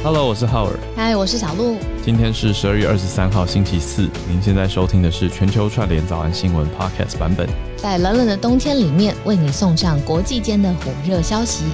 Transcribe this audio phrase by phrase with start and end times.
[0.00, 0.78] Hello，我是浩尔。
[0.94, 1.76] 嗨，我是小鹿。
[2.04, 4.08] 今天是十二月二十三号，星期四。
[4.28, 7.48] 您现在收听的是全球串联早安新闻 Podcast 版本。
[7.76, 11.64] 在冷冷的冬天里面，为你送上国际间的火热消息。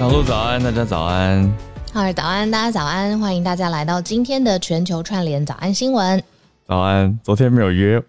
[0.00, 1.48] 小鹿早安，大家早安。
[1.92, 3.16] 浩尔早安，大家早安。
[3.20, 6.20] 欢迎大家来到今天的全球串联早安新闻。
[6.66, 8.02] 早安，昨天没有约，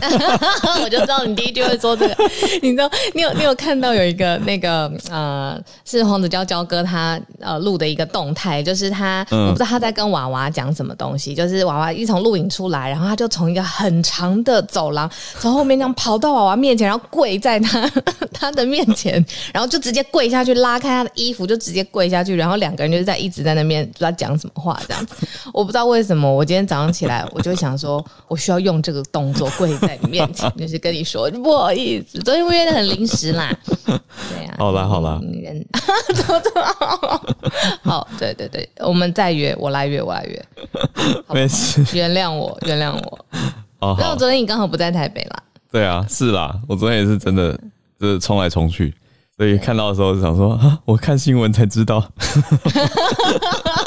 [0.84, 2.16] 我就知道你第一句会说这个。
[2.62, 17.90] 你知道，你有你有看到有一个那个呃，是黄子佼佼哥他呃录的一个动态，就是他我不知道他在跟娃娃讲什么东西，就是娃娃一从录影出来，然后他就从一个很长的走廊从后面这样跑到娃娃面前，然后跪在他
[18.32, 25.14] 他的面前，然后就直接跪下去拉开他的衣服，就直接跪下去，然后两个人就是在一直在那边不知道讲什么话这样子。
[25.54, 27.78] 我不知道为什么，我今天早上起来我就想。
[27.78, 33.52] 说我需要用这个动作跪在你面前，就是跟你说不好意思，昨天约的很临时啦。
[33.84, 35.66] 对呀，好啦好啦，人
[36.14, 36.62] 怎么怎么
[37.82, 38.08] 好？
[38.18, 40.44] 对对对，我们再约，我来约，我来约。
[41.34, 43.26] 没事，原谅我，原谅我。
[43.80, 45.42] 哦，那我昨天你刚好不在台北啦。
[45.70, 47.52] 对啊，是啦，我昨天也是真的，
[48.00, 48.94] 就是冲来冲去。
[49.36, 52.02] 所以看到的时候就想说啊，我看新闻才知道。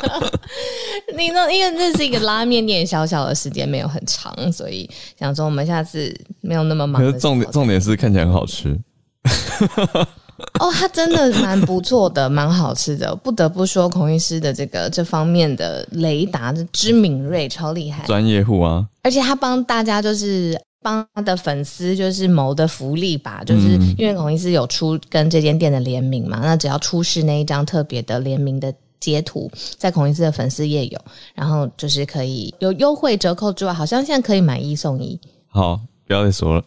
[1.18, 1.52] 你呢？
[1.52, 7.02] 因为这是一个拉面店，小小的时间没有很长，所以想说我们下次没有那么忙。
[7.02, 8.78] 可是重点重点是看起来很好吃。
[10.60, 13.16] 哦，它真的蛮不错的，蛮好吃的。
[13.16, 18.88] 不得不说，孔医师的这个这方面的雷达的之敏锐，超厉害，专业户啊！
[19.04, 20.60] 而且他帮大家就是。
[20.84, 30.98] 帮他的粉丝就是谋的福利吧，就是因为孔医师有出跟这间店的联名嘛，那只要出示那一张特别的联名的截图，在孔医师的粉丝页有，
[31.36, 35.20] 然后就是可以有优惠折扣之外，好像现在可以买一送一。
[35.50, 36.64] 好，不要再说了。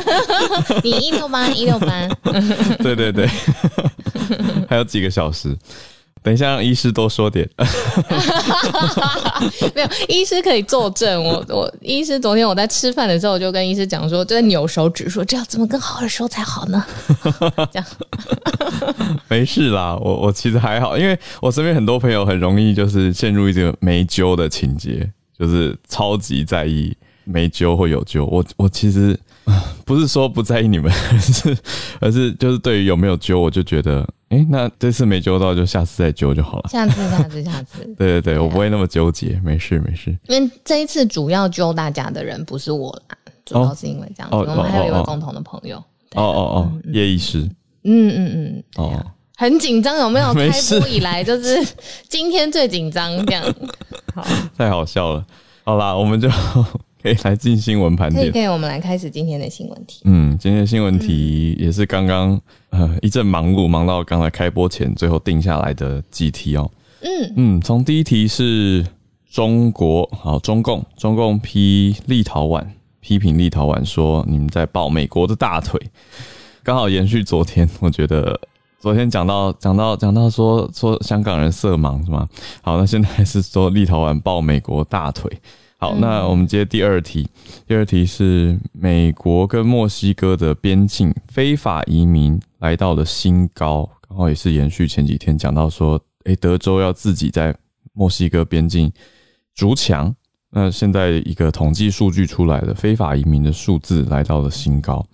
[0.82, 2.08] 你一六八一六八。
[2.78, 3.26] 对 对对，
[4.66, 5.54] 还有几个小时。
[6.22, 7.48] 等一下，让医师多说点。
[9.74, 11.22] 没有，医师可以作证。
[11.24, 16.84] 我我医师昨天我在吃饭的时候，我就跟医师讲说，就在扭手指说，这要怎么更好好说才好呢？
[17.72, 17.86] 这样
[19.28, 25.08] 没事啦，我我其实还好，因为我身边很多朋友很容易就是陷入一个没揪的情节，
[25.38, 28.26] 就是超级在意没揪或有揪。
[28.26, 29.18] 我我其实
[29.84, 31.58] 不是说不在意你们，而 是
[32.00, 34.06] 而是就是对于有没有揪，我就觉得。
[34.28, 36.68] 哎，那这次没揪到，就下次再揪就好了。
[36.68, 37.82] 下次，下次，下次。
[37.96, 40.14] 对对对，我不会那么纠结，没事没事。
[40.26, 43.16] 因为这一次主要揪大家的人不是我啦，
[43.46, 45.78] 主要是因为这样子，我们还有一位共同的朋友。
[46.14, 47.40] 哦哦哦，叶医师。
[47.84, 48.64] 嗯嗯嗯。
[48.76, 49.06] 哦，
[49.38, 50.34] 很紧张，有没有？
[50.34, 51.66] 开播以来就是
[52.06, 53.42] 今天最紧张，这样。
[54.14, 54.26] 好，
[54.58, 55.24] 太好笑了。
[55.64, 56.28] 好啦，我们就。
[57.00, 60.00] 可以来进新闻盘点，可以，可以，我们来开始今天的新闻题。
[60.04, 66.68] 嗯，今天的新闻题也是刚刚呃一阵忙碌，忙到刚才开播前，最后定下来的几题哦。
[67.00, 68.84] 嗯嗯，从第一题是
[69.30, 72.66] 中国，好，中共，中共批立陶宛，
[72.98, 75.80] 批评立陶宛说你们在抱美国的大腿，
[76.64, 78.40] 刚好延续昨天， 我觉得
[78.80, 82.28] 昨天讲到讲到讲到说说香港人色盲是吗？
[82.60, 85.30] 好，那现在是说立陶宛抱美国大腿。
[85.80, 87.28] 好，那我们接第二题。
[87.64, 97.54] 第二题是美国跟墨西哥的边境非法移民来到了新高，刚好也是延续前几天讲到说，诶，德州要自己在
[97.92, 98.92] 墨西哥边境
[99.54, 100.12] 筑墙。
[100.50, 105.06] 那现在一个统计数据出来了，非法移民的数字来到了新高。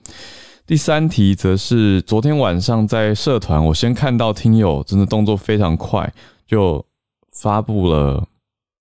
[0.67, 6.11] 第三题则是昨天晚上在社团，我先看到听友真的动作非常快，
[6.47, 6.87] 就
[7.33, 8.27] 发布了。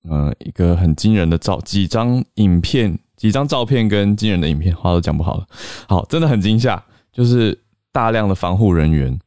[0.09, 5.47] 嗯，一个很惊人的照，几张影片，几张照片跟惊人的影片，话都讲不好了。
[5.87, 7.57] 好，真的很惊吓，就是
[7.91, 9.17] 大量的防护人员，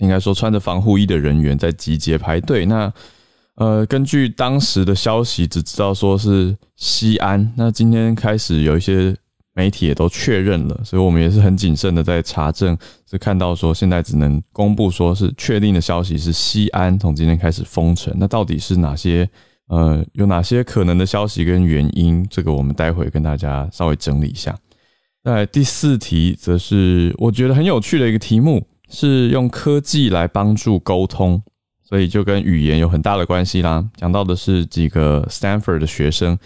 [0.00, 2.66] 应该说穿着防护衣的人员在集结排队。
[2.66, 2.92] 那
[3.54, 7.50] 呃，根据当时的消息，只知道说是西安。
[7.56, 9.16] 那今天开始有一些
[9.54, 12.76] 媒体也都确认了，所以我们也是很谨慎的在查证，
[13.10, 18.14] 是看到说现在只能公布说是确定的消息是西安从今天开始封城。
[18.18, 19.26] 那到底是哪些？
[19.68, 22.26] 呃，有哪些可能的消息跟原因？
[22.28, 24.56] 这个我们待会跟大家稍微整理一下。
[25.22, 31.42] 在第四题，则是我觉得很有趣的一个题目，是用科技来帮助沟通，
[31.84, 33.86] 所以就跟语言有很大的关系啦。
[33.94, 36.38] 讲到的是几个 Stanford 的学生，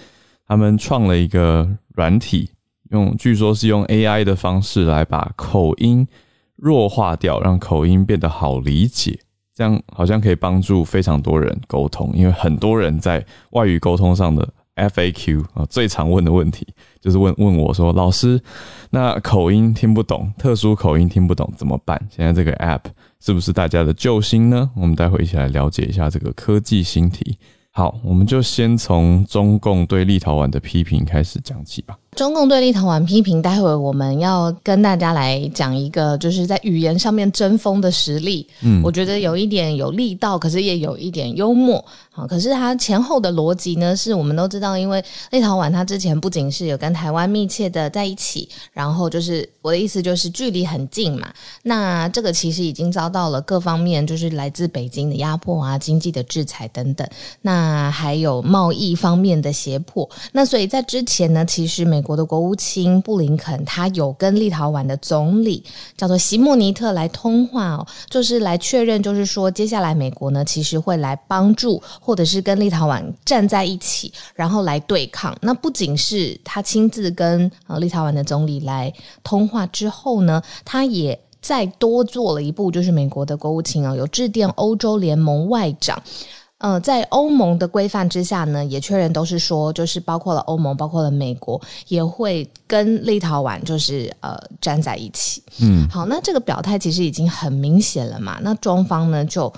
[0.49, 2.51] 他们创了一个软体，
[2.91, 6.09] 用据说是用 AI 的方式来把口音
[6.57, 9.21] 弱化掉，让口音变得好理解。
[9.62, 16.67] 这样好像可以帮助非常多人沟通，因为很多人在外语沟通上的 FAQ 啊，最常问的问题
[17.00, 18.43] 就是问问我说：“老师，
[18.91, 22.87] 那口音听不懂，特殊口音听不懂怎么办？”现在这个 App
[23.20, 24.69] 是不是大家的救星呢？
[24.75, 27.38] 我们待会一起来了解一下这个科技新题。
[27.70, 31.97] 好，我们就先从中共对立陶宛的批评开始讲起吧。
[32.14, 38.47] 中共对立陶宛批评，待会我们要跟大家来讲一个，就是在语言上面争锋的实力。
[38.61, 41.82] 嗯，我觉得有一点有力道，可是也有一点幽默。
[42.14, 51.32] 好，可是它前后的逻辑呢，是我们都知道，因为立陶宛它之前不仅是有跟台湾密切的在一起，然后就是我的意思就是距离很近嘛。
[51.62, 57.08] 那这个其实已经遭到了各方面，就是来自北京的压迫啊、经济的制裁等等。
[57.41, 60.06] 那还有贸易方面的胁迫。
[60.32, 65.63] 那所以在之前呢，其实美国的国务卿布林肯他有跟立陶宛的总理
[65.97, 75.37] 叫做席莫尼特来通话哦，就是来确认，就是说接下来美国呢其实会来帮助，或者是跟立陶宛站在一起，然后来对抗。
[75.41, 86.01] 那不仅是他亲自跟呃立陶宛的总理来通话之后呢，他也再多做了一步，就是美国的国务卿啊有致电欧洲联盟外长。
[86.62, 95.43] 呃，在欧盟的规范之下呢，也确认都是说，就是包括了欧盟，包括了美国，也会跟立陶宛就是呃站在一起。
[95.61, 98.38] 嗯，好，那这个表态其实已经很明显了嘛。
[98.43, 99.53] 那中方呢就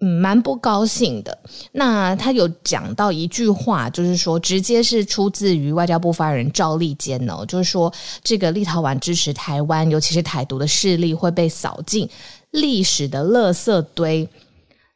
[0.00, 1.38] 嗯蛮不高兴的。
[1.70, 7.92] 那他有讲到一句话，就是说直接是出自于外交部发言人赵立坚哦，就是说
[8.24, 12.08] 这个立陶宛支持台湾，尤其是台独的势力会被扫进
[12.52, 14.26] 历史的垃圾堆。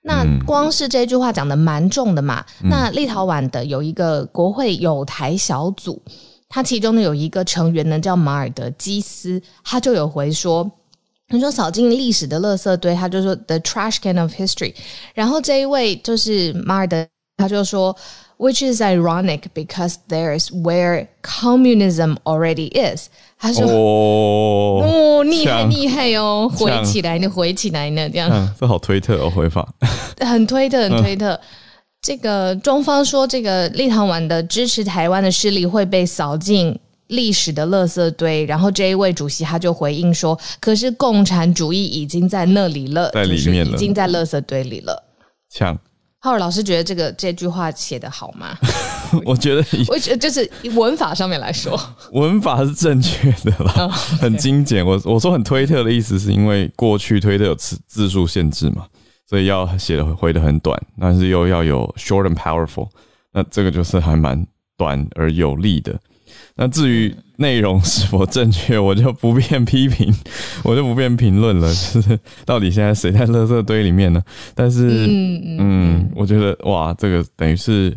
[0.06, 2.44] 那光是这句话讲的蛮重的嘛。
[2.62, 6.00] 那立陶宛的有一个国会有台小组，
[6.48, 10.70] 他其中呢有一个成员呢叫马尔德基斯，他就有回说，
[11.28, 14.72] 你说扫进历史的垃圾堆，他就说 the trash can of history。
[15.12, 17.06] 然后这一位就是马尔德，
[17.36, 17.94] 他就说。
[18.38, 23.08] Which is ironic because there's where communism already is。
[23.38, 28.54] 他说：“哦， 厉害厉害哦，回起来呢，回起来呢，这样。
[28.60, 29.66] 这好推特哦，回法
[30.20, 31.40] 很推特，很推特。
[32.02, 38.44] 这个中方说，这个立陶宛的支持台湾的势力会被扫进历史的垃圾堆。
[38.44, 45.02] 然后这一位主席他就回应说：，可是共产主义已经在那里了，在里面了，已经在垃圾堆里了。
[45.50, 45.78] 呛。”
[46.26, 48.58] 浩尔老师觉得这个这句话写的好吗？
[49.25, 51.81] 我觉得，我觉得就是文法上面来说，
[52.11, 53.87] 文法是正确的啦，
[54.20, 54.84] 很精简。
[54.84, 58.84] 我我说很推特的意思，是因为过去推特有字字数限制嘛，
[59.25, 62.88] 所以要写的回的很短，但是又要有 short and powerful。
[63.32, 64.44] 那这个就是还蛮
[64.76, 65.96] 短而有力的。
[66.58, 70.10] 那至于内容是否正确， 我就不便批评，
[70.64, 71.68] 我就不便评论了。
[71.68, 74.22] 就是到底现在谁在垃圾堆里面呢？
[74.54, 75.06] 但是，
[75.58, 77.94] 嗯，我觉得哇，这个等于是，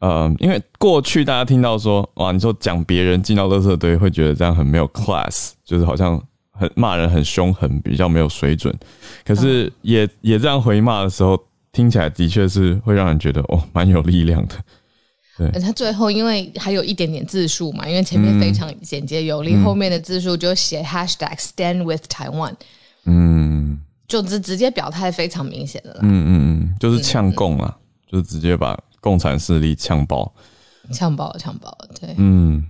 [0.00, 6.20] 呃，因为过去大家听到说，哇，你说讲别人进到垃圾堆，会觉得这样很没有 class，就是好像
[6.50, 8.76] 很骂人很凶狠，比较没有水准。
[9.24, 11.40] 可是也也这样回骂的时候，
[11.70, 14.56] 听起来的确是会让人觉得哦，蛮有力量的。
[15.62, 22.52] 他最后因为还有一点点字数嘛，因为前面非常简洁有力，后面的字数就写 hashtag stand with Taiwan，
[23.06, 27.74] 嗯，就直直接表态非常明显的啦，嗯嗯嗯，就是呛共啊，
[28.06, 30.30] 就是直接把共产势力呛爆，
[30.92, 32.62] 呛爆呛爆，对，嗯，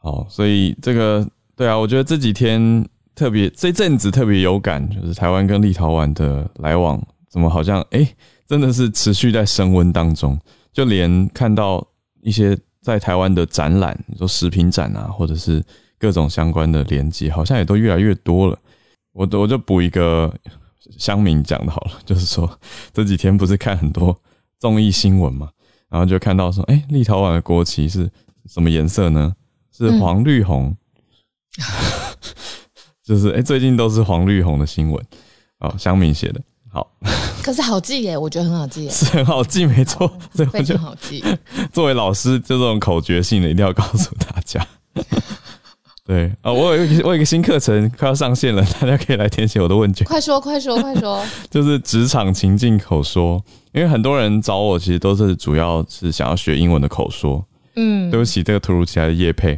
[0.00, 2.82] 好，所以这个对啊，我觉得这几天
[3.14, 6.98] 特别这阵子特别有感，就是台湾跟立陶宛的来往，
[7.28, 8.08] 怎么好像哎，
[8.48, 10.40] 真的是持续在升温当中，
[10.72, 11.86] 就连看到。
[12.26, 15.64] 一些在台湾的展览，你说食品展啊，或者是
[15.96, 18.58] 各种相关的连接，好像也都越来越多了。
[19.12, 20.34] 我我就补一个
[20.98, 22.58] 乡民讲的好了，就是说
[22.92, 24.20] 这几天不是看很多
[24.58, 25.50] 综艺新闻嘛，
[25.88, 28.10] 然后就看到说，哎，立陶宛的国旗是
[28.46, 29.32] 什么颜色呢？
[29.70, 30.76] 是黄绿红，
[33.04, 35.06] 就是哎，最近都是黄绿红的新闻
[35.60, 36.42] 哦，乡民写的。
[36.68, 36.90] 好，
[37.46, 40.10] 可是好记耶，我觉得很好记，是很好记，没错，
[40.50, 41.22] 非常好记。
[41.72, 44.66] 作为老师，就这种口诀性的，一定要告诉大家。
[46.04, 50.04] 对啊，我有一个我有一个新课程快要上线了，大家可以来填写我的问卷。
[50.08, 51.24] 快说，快说，快说！
[51.48, 53.40] 就是职场情境口说，
[53.72, 57.46] 因为很多人找我，其实都是主要是想要学英文的口说。
[57.76, 59.56] 嗯，对不起，这个突如其来的夜配。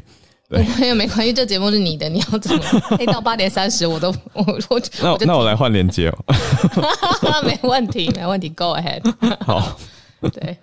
[0.49, 2.63] 没有 没关系，这节目是你的，你要怎么？
[2.97, 6.25] 黑到八点三十， 我都我我那那我来换链接哦，
[7.45, 9.03] 没问题没问题，Go ahead。
[9.45, 9.79] 好，
[10.33, 10.57] 对。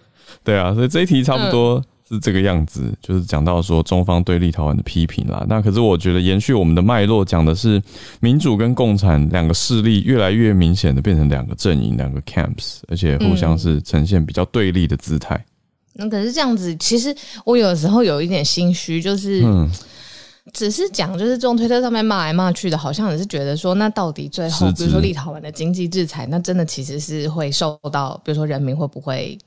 [0.44, 5.44] 对啊，所以这一题差不多是这个样子，就是讲到说中方对立陶宛的批评啦。
[5.50, 7.82] 那可是我觉得延续我们的脉络，讲的是
[8.20, 15.44] 民主跟共产两个势力越来越明显的变成两个阵营，两个 camps，而且互相是呈现比较对立的姿态。
[15.96, 19.44] 那可是这样子，其实我有时候有一点心虚，就是
[20.54, 29.38] 只是讲，就是从推特上面骂来骂去的，好像也是觉得说，那到底最后，比如说立陶宛的经济制裁，那真的其实是会受到，比如说人民会不会，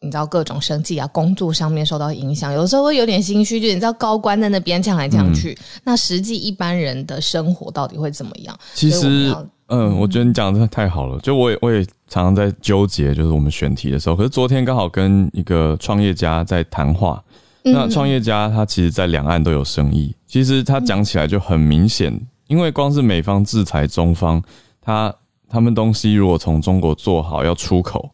[0.00, 8.58] 你知道各种生计啊、工作上面受到影响，有时候会有点心虚，就你知道高官在那边呛来呛去，那实际一般人的生活到底会怎么样？
[8.74, 9.34] 其实，
[9.66, 17.22] 嗯，我觉得你讲的太好了，就我也我也常常在纠结，就是我们选题的时候，可是昨天刚好跟一个创业家在谈话。
[17.64, 20.14] 那创业家他其实，在两岸都有生意。
[20.26, 24.42] 其实他讲起来就很明显，因为光是美方制裁中方，
[24.80, 25.14] 他
[25.50, 28.08] 他们东西如果从中国做好要出口，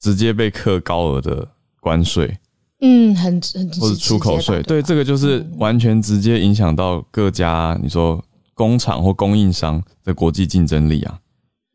[0.00, 1.46] 直接被课高额的
[1.78, 2.36] 关税。
[2.80, 11.18] 嗯，很很或者出口税，对这个就是完全直接影响到各家你说工厂或供应商的国际竞争力啊。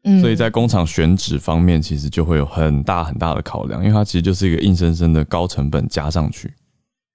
[0.04, 6.52] 嗯，所以在工厂选址方面，其实就会有很大很大的考量，因为它其实就是一个硬生生的高成本加上去。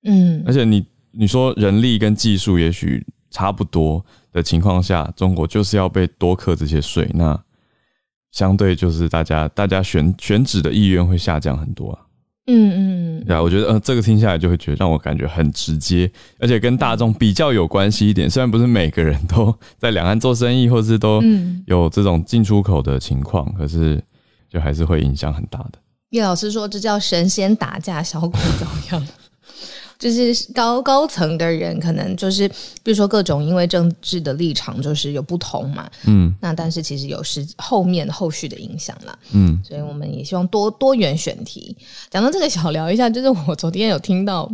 [0.04, 7.40] 嗯，而且你你说人力跟技术也许差不多的情况下，中国就是要被多课这些税，那
[8.32, 11.98] 相对就是大家大家选选址的意愿会下降很多啊。
[12.46, 16.10] 嗯嗯，对啊，我觉得呃这个听下来就会觉得让我感觉很直接，
[16.40, 18.28] 而且跟大众比较有关系一点。
[18.28, 21.22] 虽然不是每个人都在两岸做生意，或是都
[21.66, 24.02] 有这种进出口的情况，可是
[24.48, 25.74] 就还是会影响很大的。
[26.08, 29.06] 叶老师说这叫神仙打架，小鬼遭殃。
[30.00, 32.48] 就是高高层的人，可能就是，
[32.82, 41.76] 比如说各种因为政治的立场就是有不同嘛，嗯，那但是其实有是后面后续的影响啦，嗯，所以我们也希望多多元选题。
[42.10, 44.50] 讲到这个，小聊一下，就是我昨天有听到。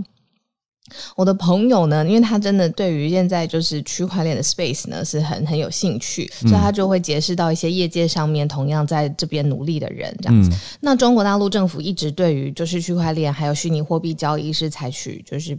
[1.14, 10.50] 我的朋友呢，因为他真的对于现在就是区块链的 space 呢是很很有兴趣，所以他就会结识到一些业界上面同样在这边努力的人这样子。
[10.80, 15.58] 那中国大陆政府一直对于就是区块链还有虚拟货币交易是采取就是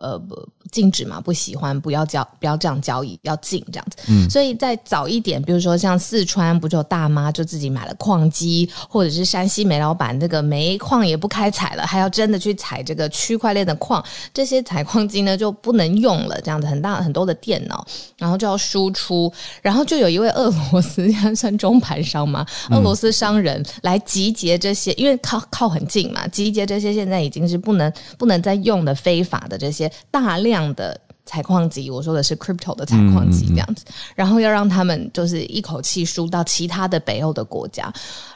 [0.00, 0.36] 呃不。
[0.72, 3.98] 禁止嘛，不喜欢，不要交，不要这样交易，要禁这样子。
[4.08, 17.86] 嗯，所以在早一点，比如说像四川，不就大妈就自己买了矿机，或者是山西煤老板这个煤矿也不开采了，还要真的去采这个区块链的矿，这些采矿机呢就不能用了，这样子很大很多的电脑，
[18.18, 30.66] 然后就要输出，然后就有一位俄罗斯， 算中盘商嘛，俄罗斯商人来集结这些，因为靠靠很近嘛，集结这些现在已经是不能不能再用的非法的这些大量。
[30.74, 37.92] 的采矿机，我说的是 crypto 的采矿机这样子，然后要让他们就是一口气输到其他的北欧的国家，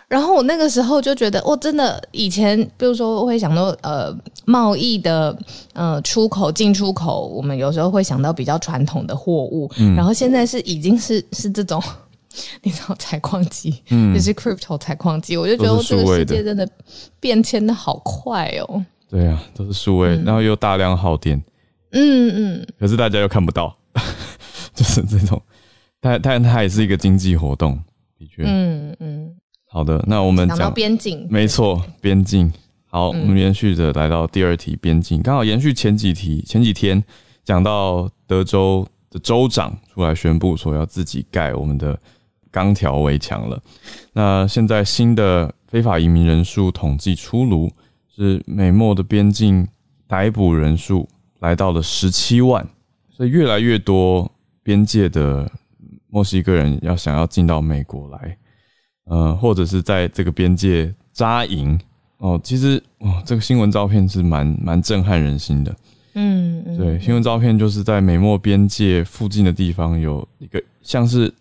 [0.08, 5.36] 然后我那个时候就觉得，我真的以前比如说会想到呃贸易的
[5.74, 11.80] 呃出口进出口，我们有时候会想到比较传统的货物，然后现在是已经是是这种
[12.62, 16.68] 你知道采矿机，嗯，也是 crypto 采矿机，我就觉得这个世界真的
[17.20, 18.84] 变迁的好快哦。
[19.10, 21.42] 对啊，都是数位，然后又大量耗电。
[21.90, 23.76] 嗯嗯，可是大家又看不到，
[24.72, 25.42] 就是这种，
[26.00, 27.76] 但但它也是一个经济活动，
[28.16, 28.44] 的确。
[28.46, 29.34] 嗯嗯，
[29.66, 32.52] 好的，那我们讲边境，没错，边境。
[32.86, 37.02] 好，我们延续着来到第二题，边境，刚好延续前几题，前几天
[37.44, 41.98] 讲到德州的州长出来宣布说要自己盖我们的
[42.50, 43.60] 钢条围墙了。
[44.12, 47.70] 那现在新的非法移民人数统计出炉，
[48.20, 49.66] 是美墨的边境
[50.06, 51.08] 逮捕人数。
[51.40, 52.68] 来到了十七万，
[53.08, 54.30] 所以越来越多
[54.62, 55.50] 边界的
[56.08, 58.36] 墨西哥人要想要进到美国来，
[59.04, 61.80] 呃，或者是在这个边界扎营
[62.18, 62.38] 哦。
[62.44, 65.74] 其实哦，这个新闻照片是蛮蛮震撼人心的。
[66.12, 71.32] 嗯，对，新闻照片就是在美墨边界附近的地方有一个像是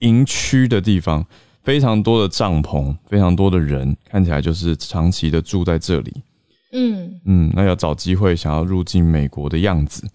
[0.00, 1.24] 营区的地方，
[1.66, 6.22] 非常多的帐篷，非常多的人，看起来就是长期的住在这里。
[6.72, 10.06] 嗯嗯，那要找机会想要入境美国的样子，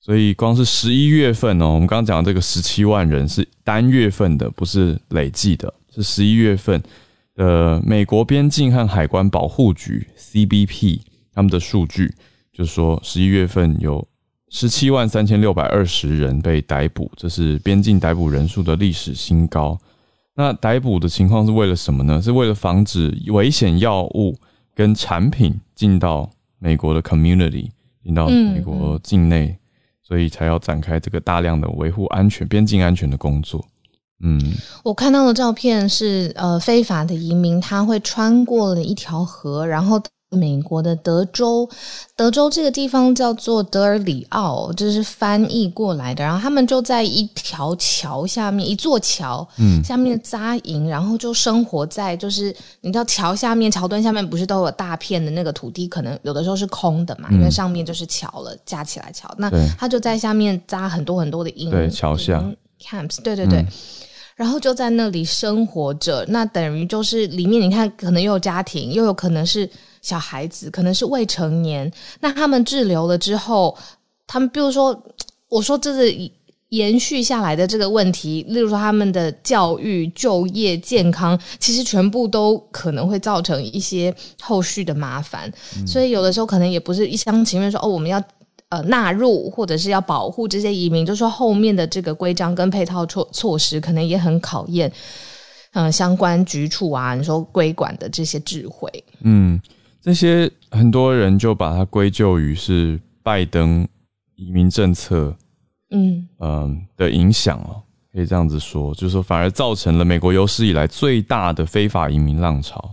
[0.00, 6.80] 所以光是十一月份哦，我们刚刚讲这个十七万人是单月份的，不是累计的，是十一月份
[7.34, 11.00] 的美国边境和海关保护局 CBP
[11.34, 12.14] 他们的数据，
[12.52, 14.06] 就是说十一月份有
[14.48, 19.76] 十七万三千六百二十人被逮捕，这是边境逮捕人数的历史新高。
[20.34, 22.20] 那逮捕的情况是为了什么呢？
[22.20, 24.36] 是为了防止危险药物。
[24.76, 27.70] 跟产品进到美国的 community，
[28.02, 29.56] 进到美国境内，
[30.02, 33.64] 所以才要展开这个大量的维护安全、边境安全的工作。
[34.24, 34.36] 嗯，
[34.82, 40.02] 我看到的照片是，呃，非法的移民他会穿过了一条河，然后
[40.34, 41.68] 美国的德州，
[42.16, 46.22] 德州这个地方叫做德尔里奥，这是翻译过来的。
[46.22, 59.32] 然后他们就在一条桥下面，一座桥，嗯，下面扎营，然后就生活在就是你知道桥下面、桥墩下面不是都有大片的那个土地，可能有的时候是空的嘛，因为上面就是桥了，架起来桥。
[59.38, 62.44] 那他就在下面扎很多很多的营，对，桥下
[62.82, 63.64] camps，对对对。
[64.36, 69.68] 然后就在那里生活着，那等于就是里面你看，可能又有家庭，又有可能是。
[70.04, 73.74] 小孩子可能是未成年，那他们滞留了之后，
[74.26, 75.02] 他们比如说，
[75.48, 76.30] 我说这是
[76.68, 85.50] 延续下来的这个问题，例如说他们的教育、就业、健康，其实全部都可能会造成一些后续的麻烦，
[85.86, 88.22] 所以有的时候可能也不是一厢情愿说哦，我们要
[88.68, 94.92] 呃纳入或者是要保护这些移民，就说后面的这个规章跟配套措措施，可能也很考验
[95.72, 98.90] 嗯相关局处啊，你说规管的这些智慧，
[99.22, 99.58] 嗯。
[100.04, 103.88] 这些很多人就把它归咎于是拜登
[104.34, 105.34] 移民政策，
[105.92, 107.80] 嗯嗯的影响哦，
[108.12, 112.90] 可以这样子说，就是说反而造成了美国有史以来最大的非法移民浪潮。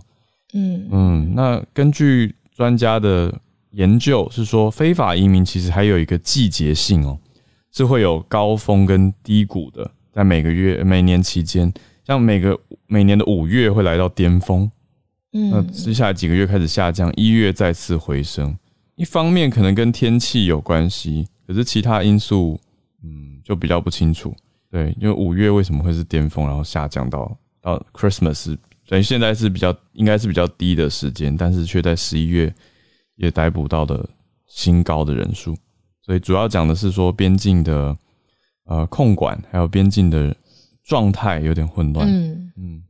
[0.54, 3.30] 嗯嗯，那根据专家的
[3.72, 7.18] 研究是说，非法移民其实还有一个季节性哦，
[7.72, 11.70] 是会有高峰跟低谷的，在每个月每年期间，
[12.06, 14.70] 像每个每年的五月会来到巅峰。
[15.32, 18.56] 那接下来几个月开始下降，一月再次回升。
[18.96, 22.60] 一方面可能跟天气有关系，可是其他因素，
[23.02, 24.36] 嗯，就比较不清楚。
[24.70, 32.54] 对，因为五月为什么会是巅峰，然后下降到到 Christmas，等于现在是比较应该是比较低的时间，但是却在十一月
[33.16, 34.06] 也逮捕到的
[34.46, 35.56] 新高的人数。
[36.02, 37.96] 所以主要讲的是说边境的
[38.66, 40.36] 呃控管，还有边境的
[40.84, 42.06] 状态有点混乱。
[42.06, 42.82] 嗯嗯。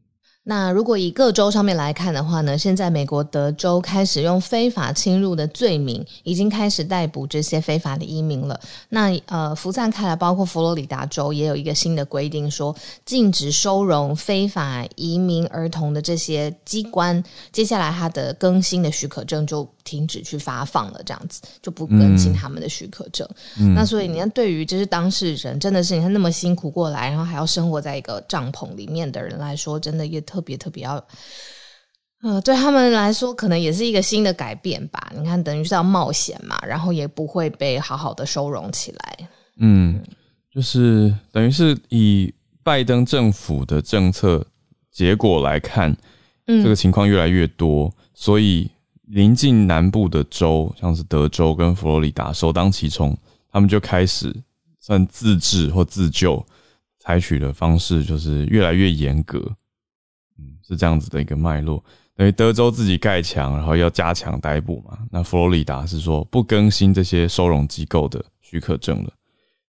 [0.45, 8.59] 那如果以各州上面来看的话呢，现在美国德州开始用非法侵入的罪名，已经开始逮捕这些非法的移民了。
[8.89, 17.23] 那呃，福散开来，包括佛罗里达州也有一个新的规定，说禁止收容非法移民儿童的这些机关，
[17.53, 19.69] 接下来它的更新的许可证就。
[19.85, 23.29] 停止去发放了，这样子就不更新他们的许可证。
[23.75, 31.05] 那所以你看，对于就是当事人，真的是你看那么辛苦过来，然后还要生活在一个帐篷里面的人来说，真的也特别特别要，
[32.23, 35.13] 呃，对他们来说可能也是一个新的改变吧。
[35.15, 39.29] 你看，等于是要冒险嘛，然后也不会被好好的收容起来。
[39.59, 40.03] 嗯，
[40.51, 44.47] 就是等于是以拜登政府的政策
[44.91, 45.95] 结果来看，
[46.47, 48.71] 这个情况越来越多，所以。
[49.07, 53.15] 临近南部的州，像是德州跟佛罗里达，首当其冲，
[53.51, 54.35] 他们就开始
[54.81, 56.43] 算自治或自救，
[56.99, 59.57] 采取的方式就是越来越严格，嗯，
[60.73, 61.83] 是这样子的一个脉络。
[62.15, 64.99] 等于德州自己盖墙，然后要加强逮捕嘛。
[65.11, 69.11] 那佛罗里达是说不更新这些收容机构的许可证了，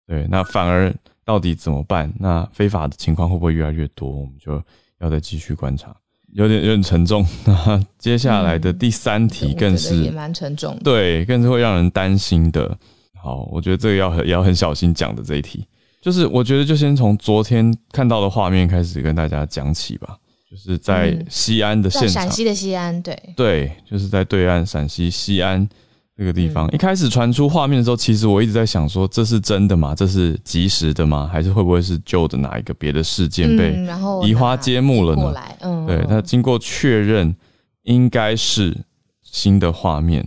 [0.07, 2.13] 对，那反而到底怎么办？
[2.19, 4.09] 那非法的情况会不会越来越多？
[4.09, 4.61] 我们就
[4.99, 5.95] 要再继续观察。
[6.33, 12.75] 有点有点沉重，那接下来的第三题更是也蛮沉重，对，更是会让人担心的。
[13.13, 15.65] 好，我觉得这个要很要很小心讲的这一题，
[16.01, 20.17] 就是我觉得就先从昨天看到的画面开始跟大家讲起吧。
[20.53, 25.67] 就是在西安的现场，陕西的西安，对对，就是在对岸陕西西安。
[26.15, 29.95] 这个地方一开始传出画面的时候，其实我一直在想说，这是真的吗？
[29.95, 31.27] 这是及时的吗？
[31.27, 33.75] 还是会不会是旧的哪一个别的事件被
[34.23, 35.33] 移花接木了呢？
[35.61, 37.35] 嗯，对，那经过确认，
[37.81, 38.77] 应该是
[39.23, 40.23] 新的画面。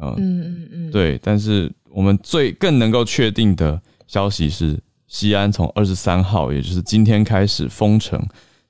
[0.00, 1.20] 嗯嗯嗯，对。
[1.22, 8.18] 但是我们最更能够确定的消息是，西安从二十三号，也就是今天开始封城。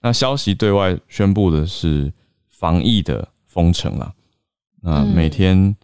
[0.00, 2.12] 那消息对外宣布的是
[2.48, 4.14] 防疫的封城了。
[4.80, 5.76] 那每天。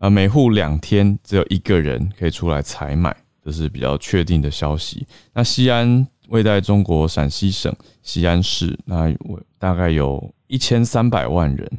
[0.00, 5.06] 啊，每户两天只有一个人可以出来采买，这是比较确定的消息。
[5.34, 7.70] 那西安位在中国陕西省
[8.02, 9.14] 西安市，那
[9.58, 11.70] 大概有一千三百万人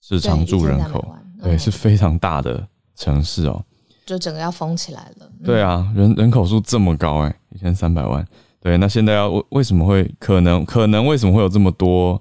[0.00, 3.64] 是常住人口，对，是非常大的城市哦。
[4.04, 5.30] 就整个要封起来了。
[5.44, 8.26] 对啊，人人口数这么高，哎，一千三百万。
[8.64, 12.20] 对，那现在要为为什么会可能可能为什么会有这么多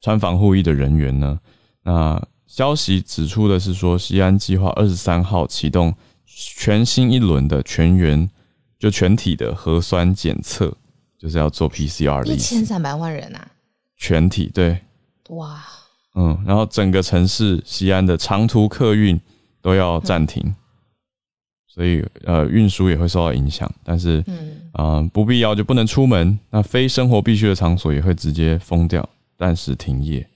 [0.00, 1.36] 穿防护衣的人员呢？
[1.82, 5.92] 那消息指出的是说，西安计划二十三号启动
[6.24, 8.30] 全新一轮的全员
[8.78, 10.72] 就全体的核酸检测，
[11.18, 12.32] 就是要做 PCR 的。
[12.32, 13.50] 一千三百万人啊！
[13.96, 14.78] 全体对。
[15.30, 15.60] 哇。
[16.14, 19.20] 嗯，然后整个城市西安的长途客运
[19.60, 20.54] 都要暂停，
[21.72, 23.70] 所以呃运输也会受到影响。
[23.84, 30.26] 但是嗯啊不必要就不能出门，那非生活必须的场所也会直接封掉，暂时停业。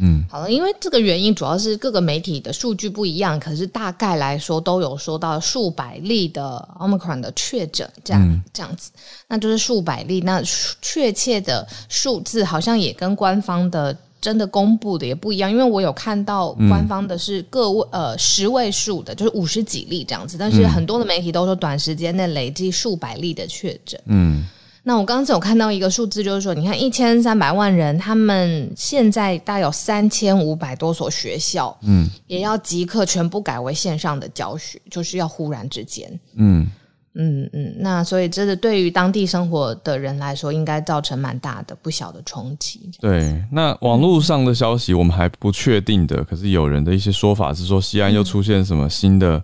[0.00, 8.92] 嗯，好了，因为这个原因主要是各个媒体的数据不一样，可是大概来说都有说到数百例的 omicron 的确诊，这样这样子，
[9.26, 10.20] 那就是数百例。
[10.20, 10.40] 那
[10.80, 24.46] 确切的数字好像也跟官方的真的公布的也不一样，因为我有看到官方的是个位呃十位数的，就是五十几例这样子，但是很多的媒体都说短时间内累计数百例的确诊，嗯。
[24.84, 36.66] 那我刚才有看到一个数字，就是说，你看一千三百万人，他们现在大概有三千五百多所学校，嗯，也要即刻全部改为线上的教学，就是要忽然之间，嗯
[37.14, 42.90] 嗯嗯，那所以这是对于当地生活的人来说，应该造成蛮大的不小的冲击。
[43.00, 49.42] 对，那网络上的消息我们还不确定的，可是有人的一些说法是说，西安又出现什么新的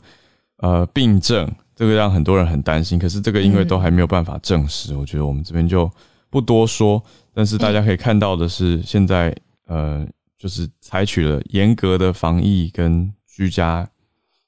[0.59, 1.50] 呃病症。
[1.77, 5.90] 这个让很多人很担心，可是这个因为都还没有办法证实，我觉得我们这边就
[6.31, 7.03] 不多说。
[7.35, 9.35] 但是大家可以看到的是，现在
[9.66, 10.07] 呃，
[10.38, 13.85] 就是采取了严格的防疫跟居家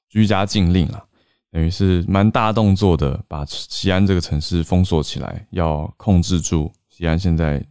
[0.07, 1.03] 居家禁令啊，
[1.57, 7.65] 等于是蛮大动作的，把西安这个城市封锁起来，要控制住西安现在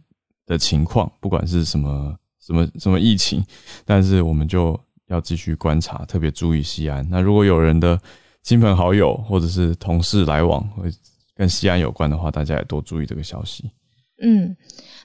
[0.45, 2.13] 的情况，不管是什么
[2.45, 3.41] 什么什么疫情，
[3.85, 7.07] 但是我们就要继续观察，特别注意西安。
[7.09, 7.97] 那如果有人的。
[8.43, 10.89] 亲朋好友或者是同事来往会
[11.35, 13.69] 跟西安有关的话，大家也多注意这个消息。
[14.21, 14.55] 嗯，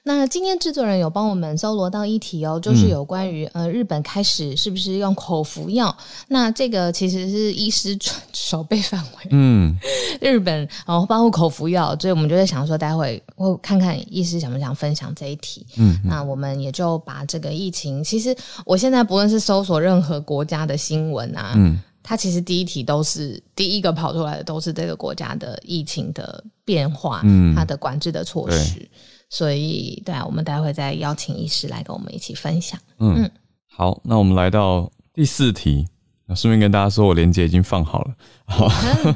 [0.04, 5.96] 那今天制作人有帮我们搜罗到一题哦，就是有关于呃日本开始是不是用口服药？
[6.26, 7.96] 那这个其实是医师
[8.34, 9.28] 守备范围。
[9.30, 9.78] 嗯，
[10.20, 15.64] 日本然后包括口服药，所以我们就在想说，待会会看看医师想不想分享这一题。
[15.76, 18.36] 嗯，那我们也就把这个疫情，其实
[18.66, 21.80] 我现在不论是搜索任何国家的新闻啊，嗯。
[22.04, 28.84] 它其实第一题都是第一个跑出来的，都是这个国家的疫情的变化，嗯，它的管制的措施。
[29.32, 32.78] 所以，对啊，我们待会再邀请医师来跟我们一起分享。
[32.98, 33.30] 嗯，
[33.66, 35.86] 好，那我们来到第四题，
[36.26, 38.14] 那顺便跟大家说，我连接已经放好了，
[38.44, 38.68] 好，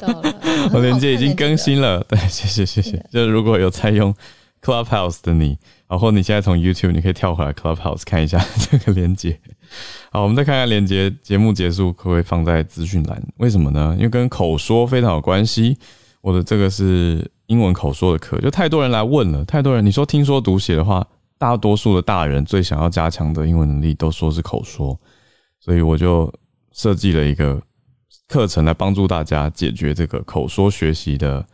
[0.73, 2.03] 我连接已经更新了。
[2.05, 3.05] 对，谢谢谢谢。
[3.13, 4.15] 就如果有在用
[4.63, 9.39] Clubhouse 的你，然后你现在从 YouTube，你可以跳回来 Clubhouse 看一下 这个连接。
[10.11, 11.13] 好，我们再看看链接。
[11.23, 13.23] 节目结束可不可以放在资讯栏？
[13.37, 13.95] 为什么呢？
[13.99, 15.77] 因为跟口说非常有关系。
[16.23, 19.85] 我的这个是英文口说的课，就太多人来问了，太多人。
[19.85, 21.07] 你说听说读写的话，
[21.39, 24.99] 大多数的大人最想要加强的英文能力都说是口说，
[25.61, 26.33] 所以我就
[26.73, 27.61] 设计了一个
[28.29, 31.45] 课程来帮助大家解决这个口说学习的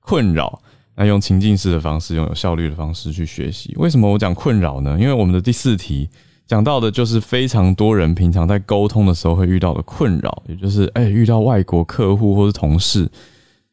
[0.00, 0.60] 困扰。
[0.94, 3.74] 那用情境式的方式，用有效率的方式去学习。
[3.76, 4.98] 为什么我讲困扰呢？
[5.00, 6.08] 因为我们的第四题。
[6.44, 13.10] 讲到的就是非常多人平常在沟通的时候会遇到的困扰，也就是哎，遇到外国客户或是同事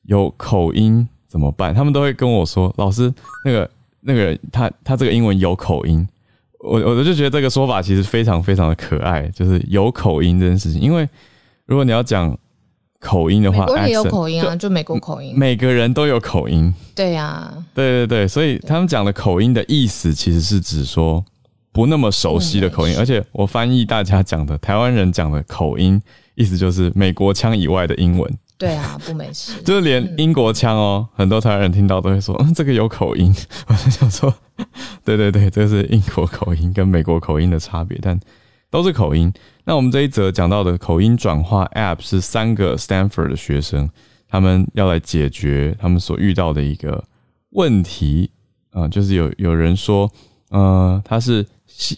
[0.03, 1.73] 有口音怎么办？
[1.73, 3.13] 他们都会跟我说：“老师，
[3.45, 3.69] 那个
[4.01, 6.05] 那个人他他这个英文有口音。”
[6.59, 10.81] 我我就觉得这个说法其实非常非常的可爱，就是有口音这件事情。
[10.81, 11.07] 因为
[11.65, 12.37] 如果你要讲
[12.99, 16.73] 口音的话，美国也有口音啊，就美国口音，每个人都有口音。
[16.93, 21.23] 对呀，对对对，所以他们讲的口音的意思其实是指说。
[21.71, 26.01] 不那么熟悉的口音，而且我翻译大家讲的台湾人讲的口音，
[26.33, 28.37] 意思就是美国腔以外的英文。
[28.59, 33.33] 对啊，不美式， 就是连英国腔哦，很多台湾人听到都会说，嗯，这个有口音。
[33.67, 34.31] 我就想说，
[35.05, 38.19] 对对对，这是英国口音跟美国口音的差别，但
[38.69, 39.33] 都是口音。
[39.63, 43.89] 那我们这一则讲到的口音转化 App 是三个 Stanford 的学生，
[44.27, 47.03] 他们要来解决他们所遇到的一个
[47.51, 48.29] 问题
[48.71, 50.11] 啊，就是有有人说，
[50.49, 51.45] 呃，他是。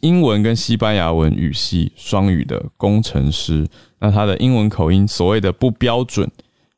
[0.02, 3.66] 英文跟西班牙文语系双语的工程师，
[4.00, 6.30] 那他的英文口音所谓的不标准，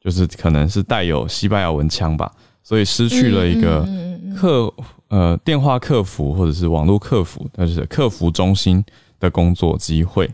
[0.03, 3.87] 就是可能是带有西班牙文腔吧，所以失去了一个
[4.35, 4.73] 客
[5.07, 8.83] 呃电话客服或者是网络客服，那就是客服中心
[9.19, 10.29] 的工作机会。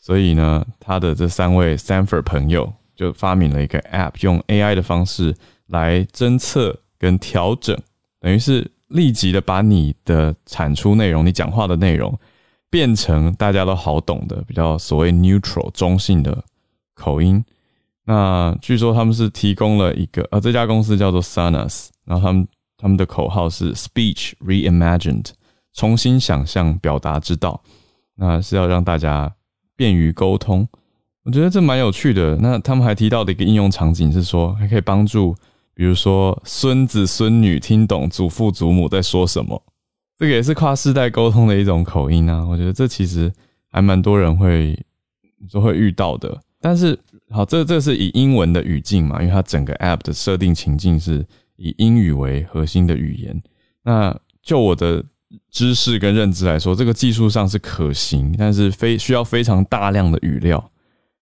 [0.00, 5.34] 所以呢，他的这三位 Stanford 朋友就发明了一个 App，用 AI 的方式
[5.68, 7.78] 来侦测跟调整，
[8.20, 8.70] 等于是。
[8.90, 12.12] 立即的把你的产出内容、你讲话的内容
[12.68, 16.42] 变成大家都好懂的、比较所谓 neutral 中性的
[16.92, 17.44] 口音。
[18.04, 25.26] 那据说他们是提供了一个，呃，这家公司叫做 Sanas，然后他们他们的口号是 Speech Reimagined，
[25.74, 27.62] 重新想象表达之道。
[28.16, 29.32] 那是要让大家
[29.76, 30.68] 便于沟通。
[31.24, 32.36] 我觉得这蛮有趣的。
[32.36, 35.34] 那他们还提到的一个应用场景是说，还可以帮助。
[35.74, 39.62] 比如说，孙子孙女听懂祖父祖母在说什么，
[40.18, 42.44] 这个也是跨世代沟通的一种口音啊。
[42.44, 43.32] 我觉得这其实
[43.70, 44.78] 还蛮多人会
[45.50, 46.38] 都会遇到的。
[46.60, 46.98] 但是，
[47.32, 51.24] 好，这这是以英文的语境嘛，因为它整个 App 的设定情境是
[51.56, 53.40] 以英语为核心的语言。
[53.84, 55.04] 那就我的
[55.48, 60.70] 知识跟认知来说，这个技术上是可行，但是非需要非常大量的语料，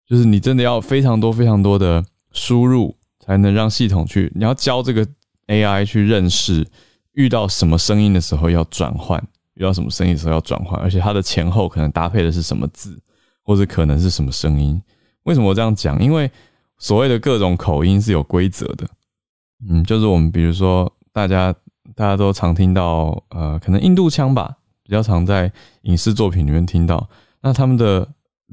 [0.06, 5.06] 就是你真的要非常多非常多的输入，才能让系统去，你要教这个
[5.48, 6.66] AI 去认识，
[7.12, 9.22] 遇到什么声音的时候要转换，
[9.56, 12.98] 遇到什么声音的时候要转换，而且它的前后可能搭配的是什么字，
[13.42, 14.80] 或者可能是什么声音。
[15.28, 16.02] 为什么我这样讲？
[16.02, 16.30] 因为
[16.78, 18.88] 所谓的各种口音是有规则的，
[19.68, 21.54] 嗯，就是我们比如说大家。
[21.96, 25.50] 大家都常听到，呃，可能印度腔吧，比较常在
[25.82, 27.08] 影视作品里面听到。
[27.40, 28.06] 那他们的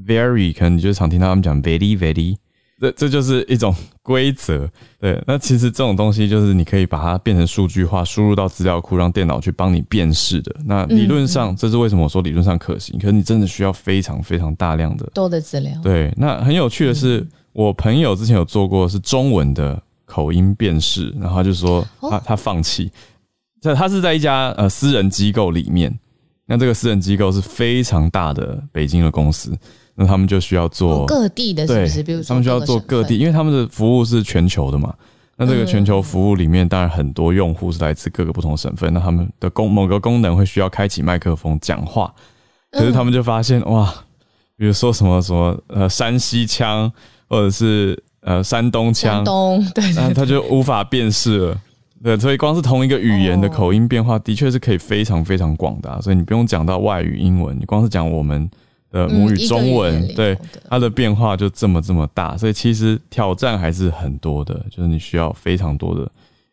[0.08, 2.38] very 可能你就常听到他们讲 very very，
[2.80, 4.70] 这这就是一种规则。
[5.00, 10.56] 对，那其实这种东西就是你可以把它变成数据化，输入到资料库，让电脑去帮你辨识的。
[10.66, 13.00] 那理论上，这是为什么我说理论上可行？
[13.00, 15.72] 可是你真的需要非常非常大量的多的资料。
[15.82, 22.92] 对，那很有趣的是，我朋友之前有做过是中文的口音辨识，然后他就说他他放弃。
[23.62, 25.92] 这他是在一家呃私人机构里面，
[26.46, 29.58] 那这个私人机构是非常大的北京的公司，
[29.96, 32.04] 那他们就需要做各地的，是不是？
[32.04, 34.94] 比如他们需要做各地，因为他们的服务是全球的嘛。
[35.38, 42.14] 那这个全球服务里面，当然很多用户是来自各个不同省份，那他们的功某个功能会需要开启麦克风讲话，
[42.72, 43.94] 可是他们就发现哇，
[44.58, 46.90] 比如说什么什么呃山西腔
[47.28, 51.62] 或者是呃山东腔，东对，那他就无法辨识了。
[52.02, 56.02] 对，所以光是同一个语言的口音变化，的确是可以非常非常广的。
[56.02, 58.50] 所以你不用讲到外语英文，你光是讲我们
[58.96, 60.38] 的母语中文，对
[60.70, 62.38] 它的变化就这么这么大。
[62.38, 66.10] 所以其实挑战还是很多的，就是你需要非常多的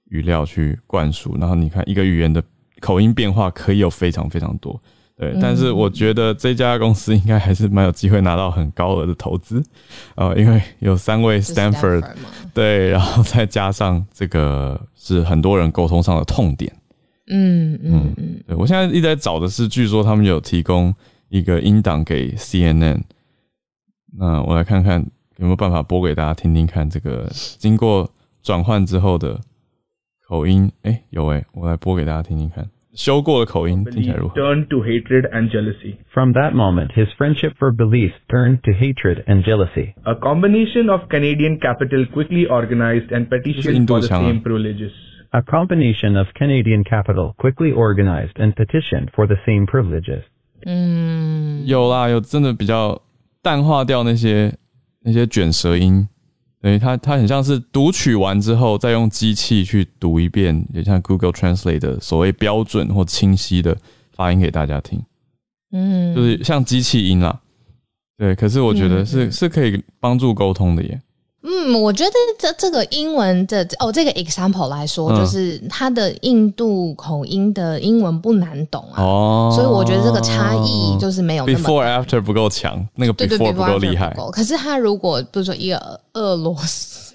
[0.09, 1.37] 语料去灌输。
[1.39, 2.43] 然后你看一个语言的
[2.81, 4.81] 口音变化可以有非常非常多。
[5.15, 9.63] 对，但是我觉得这家公司应该还是蛮有机会拿到很高额的投资，
[10.17, 12.03] 呃，因为有三位 Stanford，
[12.53, 16.73] 对，然后再加上这个是很多人沟通上的痛点，
[17.29, 20.93] 嗯嗯嗯，对我现在一直在找的是，据说他们有提供
[21.32, 23.02] 一个音档给 CNN，
[24.18, 25.06] 那我来看看
[25.38, 28.12] 有没有办法播给大家听听看，这个经过
[28.42, 29.42] 转换之后的
[30.26, 32.70] 口音，哎，有哎，我来播给大家听听看。
[32.94, 34.42] 修过的口音听起来如何？
[34.42, 35.98] Turned to hatred and jealousy.
[36.12, 39.94] From that moment, his friendship for belief turned to hatred and jealousy.
[40.04, 44.92] A combination of Canadian capital quickly organized and petitioned for the same privileges.
[45.32, 50.24] A combination of Canadian capital quickly organized and petitioned for the same privileges.
[50.67, 53.01] 嗯，有啦，有真的比较
[53.41, 54.53] 淡化掉那些
[55.01, 56.07] 那些卷舌音。
[56.61, 63.77] 等于，它它很像是读取完之后，再用机器去读一遍，也像 Google Translate 的所谓标准或清晰的
[64.13, 65.03] 发音给大家听，
[65.73, 67.41] 嗯，就是像机器音啦。
[68.17, 71.03] 对，可是我觉得是是可以帮助沟通的耶。
[71.45, 84.15] 嗯，我觉得这这个英文的哦，这个 example 来说，就是它的印度口音的英文不难懂啊，哦，所以我觉得这个差异就是没有 before after 不够强，那个 before 不够厉害。
[84.31, 87.15] 可是他如果比如说一个俄罗斯，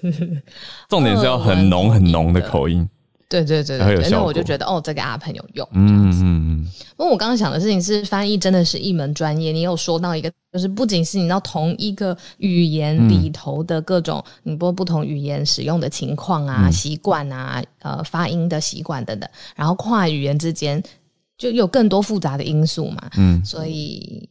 [0.88, 2.88] 重点是要很浓很浓的口音。
[3.28, 5.68] 对对对对，那我就觉得哦，这个 app 很有用。
[5.72, 6.68] 嗯嗯嗯。
[6.96, 9.52] 不过我刚刚想的事情是，翻译真的是一门专业。
[9.52, 20.82] 你有说到一个，就是不仅是你到同一个语言里头的各种，你播不同语言使用的情况啊、习惯啊、呃发音的习惯等等，然后跨语言之间
[21.36, 23.10] 就有更多复杂的因素嘛。
[23.18, 23.44] 嗯。
[23.44, 24.26] 所以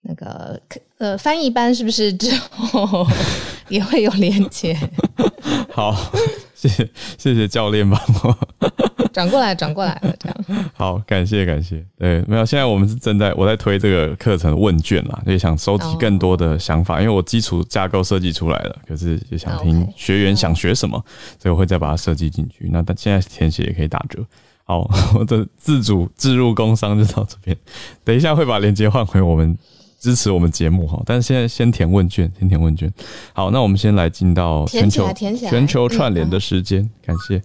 [0.00, 0.60] 那个
[0.98, 3.06] 呃翻译班是不是之后
[3.70, 4.76] 也会有连接？
[5.72, 6.12] 好。
[6.62, 8.38] 谢谢谢谢教练帮我
[9.12, 11.84] 转过来转过来了， 这样好，感谢感谢。
[11.98, 21.04] 对，没有，现在我们是正在我在推这个课程问卷啦，所以想收集更多的想法，因为我基础架构设计出来了，可是也想听学员想学什么，
[21.40, 22.68] 所以我会再把它设计进去。
[22.70, 24.24] 那但现在填写也可以打折。
[24.64, 27.56] 好， 我的自主置入工商就到这边，
[28.04, 29.58] 等一下会把链接换回我们。
[30.02, 32.92] 支持我们节目哈，但是现在先填问卷，先填问卷。
[33.32, 37.40] 好，那我们先来进到全球全球串联的时间，感谢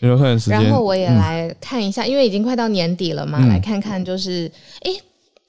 [0.00, 0.60] 全球串联时间。
[0.60, 4.90] 然后我也来看一下，因为已经快到年底了嘛，来看看就是，哎，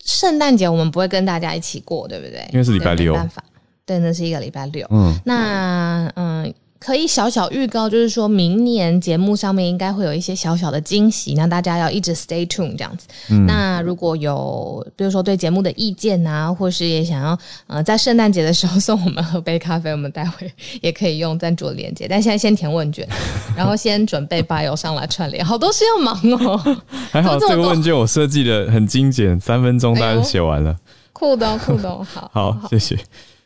[0.06, 2.47] 圣诞节我们不会跟大家一起过，对不对？
[2.54, 3.43] 因为是礼拜六，没办法，
[3.84, 4.86] 对，那是一个礼拜六。
[4.91, 6.54] 嗯，那嗯。
[6.84, 13.08] 可以小小预告，就是说明年节目上面应该会有一些小小的惊喜，那大家要一直 stay tuned 这样子。
[13.46, 22.08] 那如果有，比如说对节目的意见啊，或是也想要呃在圣诞节的时候送我们喝杯咖啡，我们待会也可以用赞助连接。
[22.10, 23.08] 但现在先填问卷，
[23.56, 26.78] 然后先准备 bio 上来串联，好多事要忙哦。
[27.12, 30.76] 还好 这个问卷我设计的很精简，三分钟大家就写完了。
[31.13, 32.98] 酷的酷的，好，好谢谢。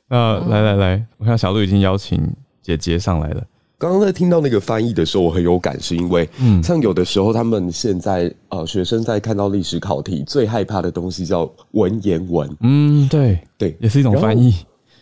[0.08, 2.34] 那来来来，我看小鹿已经邀请。
[2.66, 3.44] 姐接上来了，
[3.78, 12.50] 刚刚在听到那个翻译的时候，我很有感，是因为，嗯，像有的时候他们现在呃，学生在看到历史考题，最害怕的东西叫文言文。
[12.62, 14.56] 嗯，对对，也是一种翻译。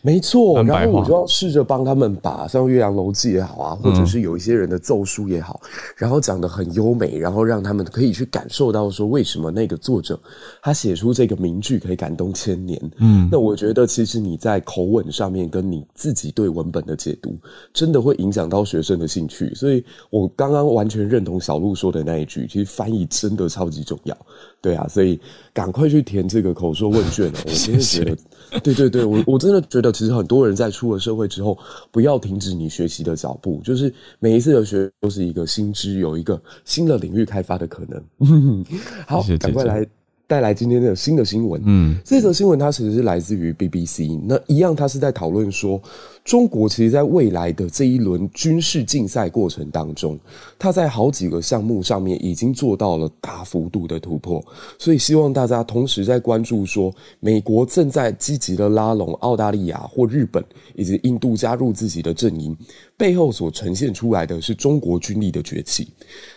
[0.04, 5.62] 没错，然后我就要试着帮他们把像《岳阳楼记》也好啊，或者是有一些人的奏书也好，
[5.96, 10.20] 然后讲的很优美，然后让他们可以去感受到说，为什么那个作者
[10.62, 12.78] 他写出这个名句可以感动千年。
[12.98, 17.38] 嗯，那我觉得其实你在口吻上面跟你自己对文本的解读，
[17.74, 19.56] 真的会影响到学生的兴趣。
[19.56, 24.18] 所以我刚刚完全认同小鹿说的那一句，其实翻译真的超级重要。
[24.62, 25.20] 对啊，所以
[25.54, 28.18] 赶快去填这个口说问卷我真的觉得，
[28.62, 31.58] 对对对，我我真的觉得，其实很多人在出了社会之后，
[31.92, 38.66] 不要停止你学习的脚步，就是每一次的学都是一个新知，有一个新的领域开发的可能。
[39.08, 39.86] 好，赶快来
[40.28, 41.62] 带来今天的新的新闻。
[41.66, 45.82] 嗯，这则新闻它其实是来自于 BBC，那一样，它是在讨论说。
[46.24, 50.18] 中国其实，在未来的这一轮军事竞赛过程当中，
[50.58, 54.44] 它在好几个项目上面已经做到了大幅度的突破，
[54.80, 60.44] 所以希望大家同时在关注说，美国正在积极的拉拢澳大利亚或日本
[60.76, 62.56] 以及印度加入自己的阵营，
[62.96, 65.90] 背后所呈现出来的是中国军力的崛起。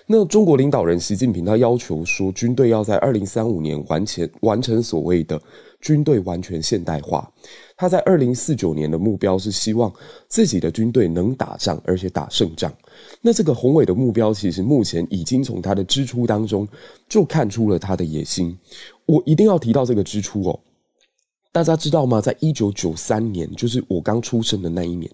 [0.05, 5.41] 那中国领导人习近平他要求说，军队要在二零三五年完成完成所谓的
[5.87, 7.33] 军队完全现代化。
[7.77, 9.93] 他在二零四九年的目标是希望
[10.27, 12.75] 自己的军队能打仗，而且打胜仗。
[13.21, 16.67] 那这个宏伟的目标，其实目前已经从他的支出当中
[17.09, 18.59] 就看出了他的野心。
[19.07, 20.59] 我一定要提到这个支出哦，
[21.53, 22.21] 大家知道吗？
[22.21, 25.09] 在一九九三年，就是我刚出生的那一年。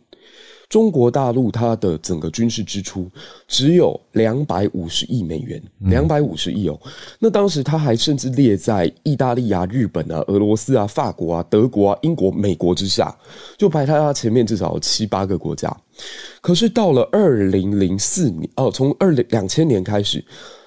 [0.73, 3.07] 中国大陆它的整个军事支出
[3.47, 6.81] 只有两百五十亿美元，两百五十亿哦。
[7.19, 13.15] 那当时它还甚至列在意大利啊、日本啊、俄罗斯啊、法国啊、德国啊、英国、美国之下，
[13.59, 15.77] 就排在他前面至少七八个国家。
[16.41, 20.25] 可是到了二零零四年哦，从二零两千年开始，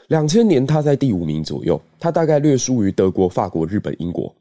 [0.10, 4.32] 两千年它在第五名左右，它大概略输于德国、法国、日本、英国。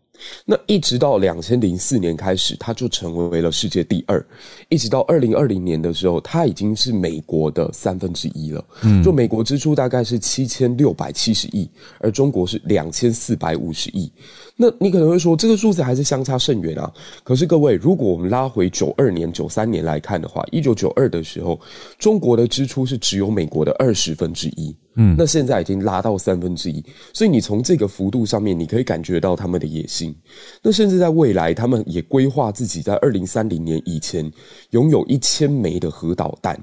[0.44, 4.24] 那一直到两千零四年开始，它就成为了世界第二，
[4.68, 8.64] 一直到二零二零年的时候，它已经是美国的三分之一了。
[8.82, 14.10] 嗯，就美国支出大概是七千六百七十亿，而中国是两千四百五十亿。
[14.56, 16.92] 那你可能会说，这个数字还是相差甚远啊。
[17.24, 21.58] 可是各位，如果我们拉回九二年、九三年来看的话，一九九二的时候，
[21.98, 24.74] 中国的支出是只有美国的二十分之一。
[24.96, 26.80] 嗯，那现在已经拉到三分之一，
[27.12, 30.14] 所以你从这个幅度上面，你可以感觉到他们的野心。
[30.62, 34.30] 那甚至在未来，他们也规划自己在二零三零年以前
[34.70, 36.56] 拥有一千枚的核导弹。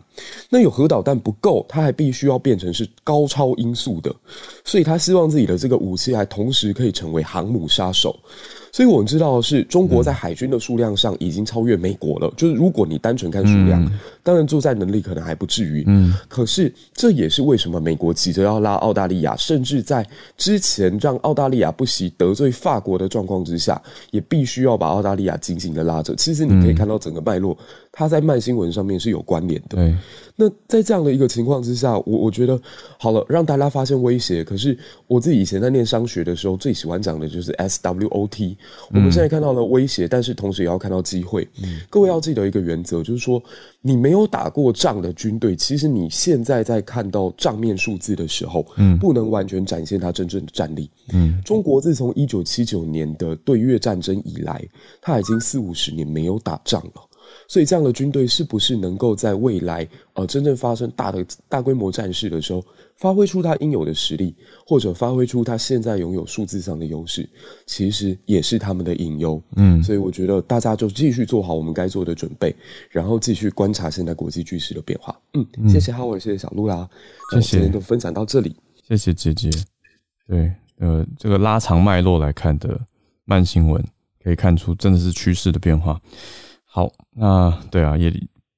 [0.49, 4.15] 那有核导弹不够，他还必须要变成是高超音速的，
[4.63, 8.15] 所以他希望自己的这个武器还同时可以成为航母杀手。
[8.73, 12.33] 所以我们知道的是，中国在海军的数量上已经超越美国了。
[12.37, 13.91] 就是如果你单纯看数量，
[14.23, 15.83] 当然作战能力可能还不至于。
[15.87, 26.15] 嗯，可是这也是为什么美国急着要拉澳大利亚，甚至在之前让澳大利亚不惜得罪法国的状况之下，也必须要把澳大利亚紧紧的拉着。
[26.15, 27.57] 其实你可以看到整个脉络，
[27.91, 29.77] 它在慢新闻上面是有关联的。
[29.77, 29.95] 对。
[30.37, 32.59] 那在这样的一个情况之下，我我觉得
[32.97, 34.43] 好了，让大家发现威胁。
[34.43, 34.75] 可是
[35.05, 38.55] 我自己以前在念商学的时候，最喜欢讲的就是 SWOT。
[38.91, 41.47] 我们现在看到了威胁，但是同时也要看到机会。
[41.91, 43.43] 各位要记得一个原则，就是说，
[43.81, 50.89] 你没有打过仗的军队，其实你现在在看到账面数字的时候，嗯，不能完全展现它真正的战力。
[51.13, 54.65] 嗯，中国自从一九七九年的对越战争以来，
[55.01, 57.07] 它已经四五十年没有打仗了。
[57.51, 62.63] 所以，这样的军队是不是能够在未来，呃，真正发生大的大规模战事的时候，
[62.95, 64.33] 发挥出它应有的实力，
[64.65, 67.29] 或者发挥出它现在拥有数字上的优势，
[67.65, 69.43] 其实也是他们的隐忧。
[69.57, 72.55] 嗯，所以我觉得大家就继续做好我们该做的准备，
[72.89, 75.13] 然后继续观察现在国际局势的变化。
[75.33, 76.87] 嗯，谢谢哈维，谢谢小鹿啦，
[77.33, 78.55] 谢谢，就分享到这里。
[78.87, 79.49] 谢谢姐姐。
[80.25, 82.79] 对，呃，这个拉长脉络来看的
[83.25, 83.85] 慢新闻，
[84.23, 85.99] 可以看出真的是趋势的变化。
[86.73, 88.09] 好，那对啊，也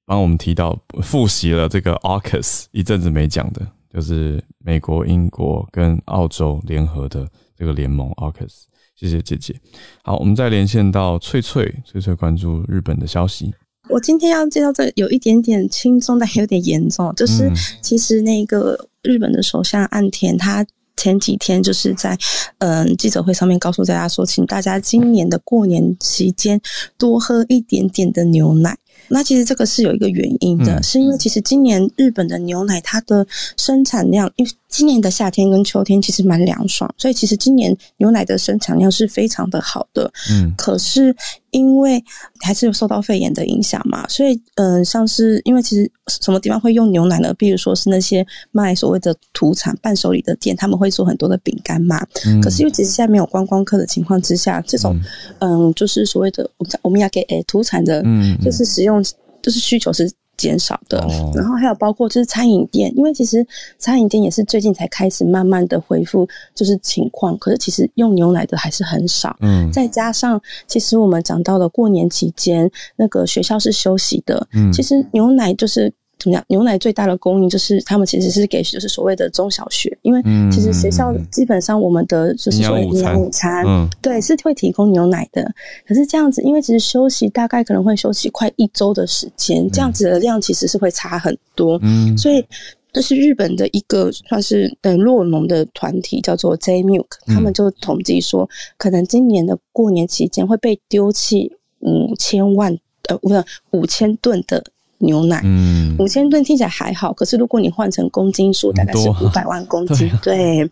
[0.05, 8.65] 帮我们提到复习了这个 AUKUS 一阵子没讲的，就是美国、英国跟澳洲联合的这个联盟 AUKUS。
[8.95, 9.59] 谢谢姐姐。
[10.03, 13.51] 好，我们再连线到翠翠，翠翠关注日本的消息。
[13.89, 20.63] 我今天要介绍这有一点点轻松，但有点严重，就是其实那个日本的首相岸田他。
[20.95, 22.17] 前几天就是在
[22.59, 26.59] 嗯记者会上面告诉大家说，请大家今年的过年期间
[26.97, 28.77] 多喝一点点的牛奶。
[29.09, 33.25] 那其实这个是有一个原因的，是因为其实今年日本的牛奶它的
[33.57, 40.11] 生产量，因为今年的夏天跟秋天其实蛮凉爽，所以其实今年牛奶的生产量是非常的好的。
[40.31, 41.15] 嗯，可是
[41.51, 42.03] 因为
[42.39, 47.31] 还是有受到肺炎的影响嘛，所以嗯，像是因为其实什么地方会用牛奶呢？
[47.35, 52.03] 比如说是那些卖所谓的土产伴手礼的店，他们会做很多的饼干嘛。
[52.25, 54.99] 嗯，可是因为其实现在没有观光客的情况之下，这种
[55.37, 59.03] 嗯，就是所谓的我们我们要给诶土产的，嗯，就是使用
[59.39, 60.11] 就是需求是。
[60.37, 60.99] 减少的，
[61.35, 63.45] 然后还有包括就是餐饮店，因为其实
[63.77, 67.37] 餐饮店也是最近才开始慢慢的恢复，就是情况。
[67.37, 75.93] 可是其实用牛奶的还是很少，嗯，再加上其实我们讲到了过年期间，那个学校是休息的，嗯，其实牛奶就是。
[76.23, 76.45] 怎么样？
[76.47, 83.65] 牛奶最大的供应就是他们其实是给就是所谓的中小学，因为其实学校基本上我们的就是所谓营养午餐，
[84.01, 85.53] 对，是会提供牛奶的。
[85.85, 91.77] 可是这样子，因为其实休息大概可能会休息快一周的时间，这样子的量其实是会差很多。
[91.81, 92.45] 嗯，所以
[92.93, 102.77] 这是日本的一个算是呃弱农的团体，叫做 J Milk，他们就统计说，可能今年的过年期间会被丢弃五千万
[103.09, 104.63] 呃不是五千吨的。
[104.99, 110.69] 牛奶，嗯，五千吨听起来还好，可是如果你换成公斤数，大概是五百万公斤， 对，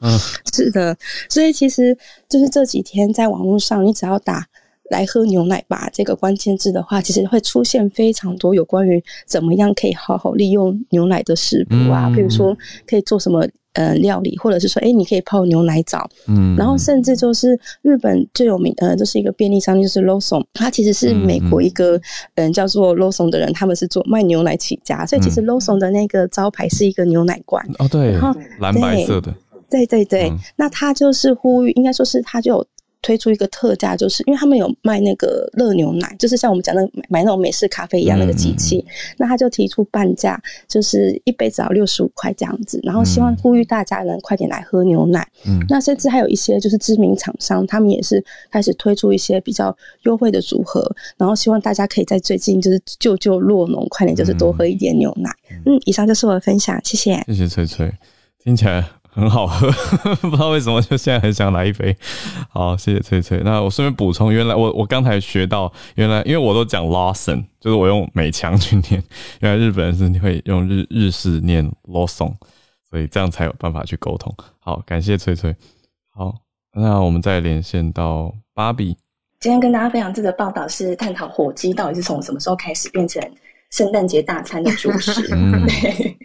[0.54, 0.96] 是的，
[1.30, 1.98] 所以其实
[2.30, 4.46] 就是这几天在网络上，你只要打
[4.90, 12.58] “来喝牛奶吧”这个关键字的话，其实会出现非常多有关于怎么样可以好好利用牛奶的食谱啊，比如说
[12.88, 13.48] 可以做什么。
[13.74, 22.00] 呃，料理或者是说，哎，你可以泡牛奶澡，嗯，然后甚至就是日本最有名，呃，就是一个便利商店，就是 Lawson，它其实是美国一个
[22.36, 29.34] 嗯叫做 Lawson 的人，他们是做卖牛奶起家，所以其实 Lawson 的那个招牌是一个牛奶罐，哦，对，然后蓝白色的，
[29.70, 32.66] 对对对，那他就是呼吁，应该说是他就有。
[33.02, 38.86] 推出一个特价，就是因为他们有卖那个热牛奶，就是像我们讲的买那种美式咖啡一样那个机器，
[39.18, 45.28] 那他就提出半价，就是一杯只要六十五块这样子，然后希望呼吁大家能快点来喝牛奶。
[45.46, 50.84] 嗯，那甚至还有一些就是知名厂商，他们也是开始推出一些比较优惠的组合，
[51.18, 55.32] 然后希望大家可以在最近就是救救洛农，快点就是多喝一点牛奶。
[55.66, 57.24] 嗯，以上就是我的分享，谢谢。
[57.26, 57.92] 谢谢翠翠，
[58.44, 59.01] 听起来。
[59.14, 59.70] 很好喝，
[60.22, 61.96] 不知道为什么就现在很想来一杯。
[62.50, 63.42] 好，谢谢翠翠。
[63.44, 69.04] 那我顺便补充，原来我我刚才学到，原来因为我都讲 Lawson，就是我用美强去念，
[69.42, 72.34] 原来日本人是会用日日式念 Lawson，
[72.90, 74.34] 所以这样才有办法去沟通。
[74.60, 75.54] 好，感谢翠翠。
[76.14, 76.34] 好，
[76.74, 78.96] 那我们再连线到芭比。
[79.42, 83.22] 今天跟大家分享这个报道是探讨火鸡到底是从什么时候开始变成
[83.72, 85.22] 圣诞节大餐的主 食。
[85.28, 86.18] 对，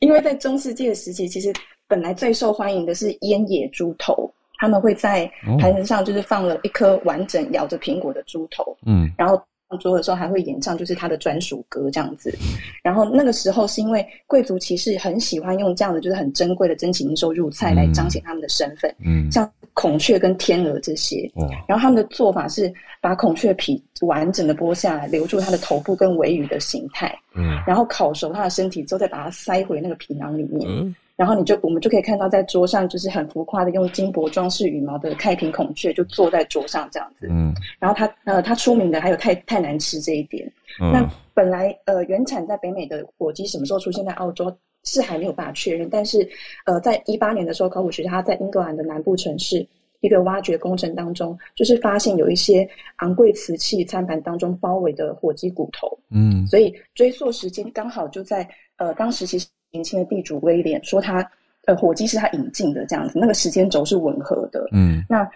[0.00, 1.52] 因为在中世纪的时期，其实。
[1.86, 5.30] 本来最受欢迎的是腌野猪头，他们会在
[5.60, 9.36] 盘子上就是放了一颗完整咬着苹果的猪头，嗯，然后
[9.68, 12.34] 上桌的时候还会演唱就是他的专属歌这样子。
[12.82, 21.30] 然后那个时候是因为贵族骑士很喜欢用这样的就是很珍贵的珍禽兽入菜来彰显他们的身份，嗯，像孔雀跟天鹅这些，
[21.66, 30.94] 然后他们的做法是把孔雀皮完整的剥下来，留住它的头部跟尾羽的形态，嗯，然后烤熟它的身体之后再把它塞回那个皮囊里面，嗯。
[31.16, 37.28] 然后你就我们就可以看到，在桌上就是很浮夸的用金箔装饰羽毛的开屏孔雀就坐在桌上这样子。
[37.30, 37.54] 嗯。
[37.78, 40.44] 然后它呃它出名的还有太太难吃这一点。
[40.80, 40.90] 嗯。
[40.92, 44.52] 那本来呃原产在北美的火鸡什么时候出现在澳洲
[44.84, 46.28] 是还没有办法确认，但是
[46.66, 49.66] 呃在一八年的时候，考古学家在英格兰的南部城市
[50.00, 55.98] 一个挖掘工程当中，就是发现有一些昂贵瓷器餐盘当中包围的火鸡骨头。
[56.10, 56.46] 嗯。
[56.46, 59.46] 所以追溯时间刚好就在呃当时其实。
[59.74, 61.28] 年轻的地主威廉说：“他
[61.64, 64.68] 呃，火鸡是他引进的，这样子，那个时间轴是吻合的。
[64.70, 65.28] 嗯，那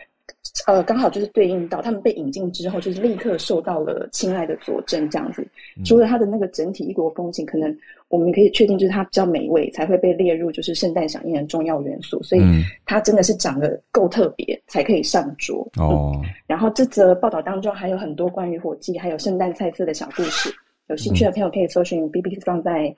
[0.67, 5.47] 呃，刚好就是对应到他们被引进之后，就是立刻受到了青睐的佐证，这样子。
[5.85, 7.77] 除了它的那个整体异国风情，可能
[8.09, 12.23] 我们可以确定，就是它比较美味，才会被列入就是圣诞飨宴的重要元素。
[12.23, 12.43] 所以
[12.85, 15.69] 它真的是长得够特别，才可以上桌。
[15.77, 16.13] 哦。
[16.47, 20.51] 然后这则报道当中还有很多关于火鸡还有圣诞菜色的小故事，
[20.89, 22.95] 有兴趣的朋友可以搜寻 BBC 放在。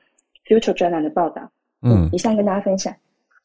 [0.46, 1.48] Future 专栏的报道，
[1.82, 2.92] 嗯，以上跟大家分享。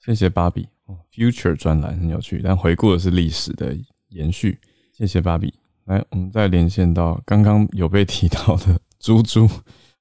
[0.04, 3.76] 谢谢芭比哦，Future 专栏很有趣，但回顾的是历史的
[4.16, 4.58] 延续。
[4.92, 5.54] 谢谢芭比，
[5.86, 9.46] 来，我们再连线到刚刚有被提到的 猪猪，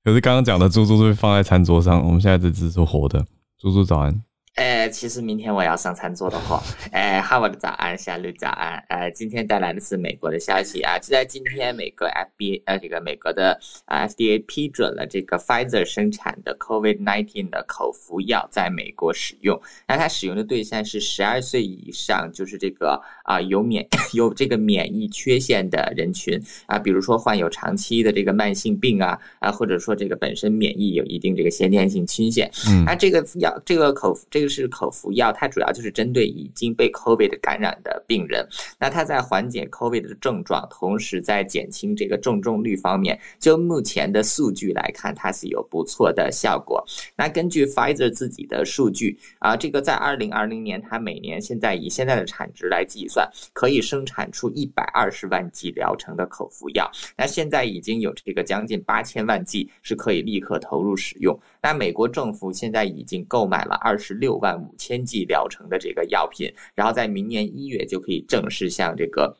[0.04, 3.26] 可是刚刚讲的猪猪是放在餐桌上，我们现在这只是活的。
[3.58, 4.22] 猪猪早安。
[4.54, 6.62] 呃，其实明天我要上餐桌的哈。
[6.92, 8.76] 哎，哈我的早安，小绿早安。
[8.88, 19.60] 哎，今天带来的是美国的消息啊，就在今天，美国 FB 呃，这个美国的啊 FDA 批准了这个 Pfizer 生产的 COVID-19 的口服药在美国使用。
[19.88, 23.84] 那它使用的对象是十二岁以上，就是这个啊有免
[24.14, 32.48] 有这个免疫缺陷的人群啊，比如说患有长期的这个慢性病啊啊，或者说这个本身免疫有一定这个先天性缺陷。
[32.68, 32.84] 嗯。
[32.84, 34.40] 那这个药这个口这。
[34.40, 38.46] 个就是口服药，它主要就是针对已经被 COVID 感染的病人。
[38.78, 46.84] 那它在缓解 COVID 的症状，同时在减轻这个重症率方面，就目前的数据来看，它是有不错的效果。
[47.16, 56.86] 那根据 Pfizer 自己的数据啊，这个在二零二零年，它每年现在以现在的产值来计算，可以生产出一百二十万剂疗程的口服药。
[57.16, 61.34] 那现在已经有这个将近八千万剂是可以立刻投入使用。
[61.64, 69.34] 那美国政府现在已经购买了二十六万五千剂疗程的这个药品，然后在明年一月就可以正式向这个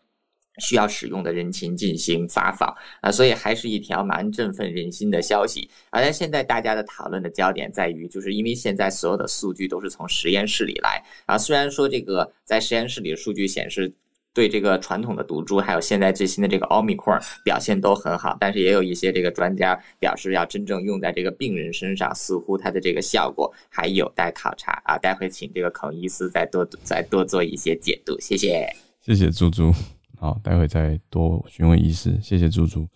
[0.58, 5.68] 需要使用的人群进行发放啊，所以还是一条蛮振奋人心的消息。
[5.90, 13.92] 而现在大家的讨论的焦点在于，就是因为现在所有的数据都是从实验室里来啊，虽然说这个在实验室里的数据显示。
[14.34, 24.98] 对这个传统的毒株，还有现在最新的这个奥密克戎表现都很好，但是也有一些这个专家表示，要真正用在这个病人身上，似乎它的这个效果还有待考察啊。
[24.98, 28.68] 待会请这个孔医师再多再多做一些解读，谢谢。
[29.00, 29.72] 谢谢猪猪，
[30.18, 32.88] 好，待会再多询问医师，谢谢猪猪。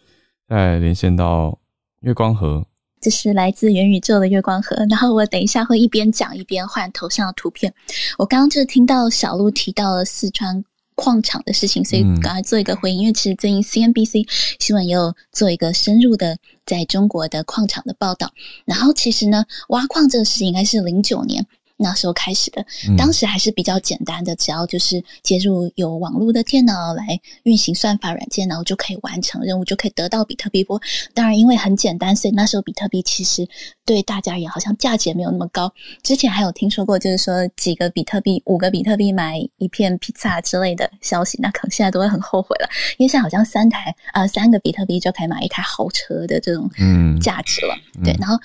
[0.48, 1.56] 再连线到
[2.00, 2.66] 月光河，
[3.00, 4.74] 这是来自元宇宙的月光河。
[4.90, 7.72] 然后我等一下会一边讲一边换头像的图片。
[8.18, 10.64] 我刚刚就是听到小鹿提到了四川。
[10.98, 13.02] 矿场的事情，所以赶快做一个回应。
[13.02, 14.28] 因为其实最近 CNBC
[14.58, 16.36] 新闻也有做一个深入的
[16.66, 18.32] 在中国的矿场的报道。
[18.64, 21.46] 然后其实呢，挖矿这个事情应该是零九年。
[21.78, 22.64] 那时候开始的，
[22.96, 30.80] 当时还是比较简单的，只要就是接入有网络的电脑来运行算法软件，然后就可以完成任务，就可以得到比特币波。
[31.14, 33.48] 当然，因为很简单，所以那时候比特币其实
[33.86, 35.72] 对大家也好像价值也没有那么高。
[36.02, 47.76] 之前还有听说过，就是说几个比特币、五个比特币买一片披萨之类的消息，那可能现在都会很后悔了，因为现在好像三台啊三个比特币就可以买一台豪车的这种嗯价值了。
[48.02, 48.36] 对，然后。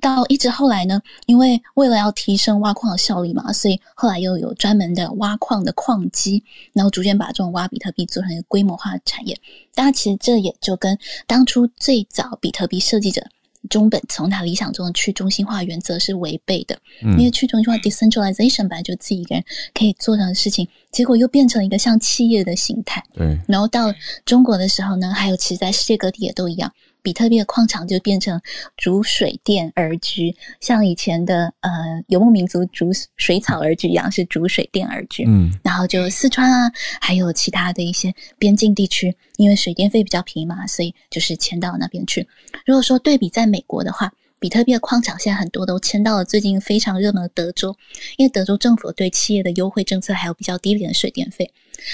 [0.00, 6.42] 到一直后来呢，因为为了要提升挖矿的效率嘛，所以后来又有专门的挖矿的矿机，
[6.72, 9.38] 然后逐渐把这种挖比特币做成一个规模化的产业。
[9.74, 13.24] 当然，其实这也就跟当初最早比特币设计者
[13.68, 16.78] 中本从他理想中的去中心化原则是违背的。
[17.02, 19.44] 因为去中心化 （decentralization） 本来就自己一个人
[19.74, 23.04] 可以做成的事情，结果又变成一个像企业的形态。
[23.14, 23.38] 对。
[23.46, 23.94] 然后到
[24.24, 26.72] 中国的时候呢，还有其实在世界各地也都一样。
[27.02, 28.40] 比特币的矿场就变成
[28.76, 31.70] 逐水电而居，像以前的呃
[32.08, 35.24] 游牧民族逐水草而居一样，是逐水电而居。
[35.26, 36.70] 嗯，然后就四川啊，
[37.00, 42.26] 还有其他的一些边境地区，因为水电费比较便宜嘛，所以就是迁到那边去。
[42.66, 47.76] 如果说对比在美国的话，比特币的矿场现在很多都迁到了最近非常热门的德州，
[48.16, 51.52] 因为德州政府对企业的优惠政策还有比较低廉的水电费。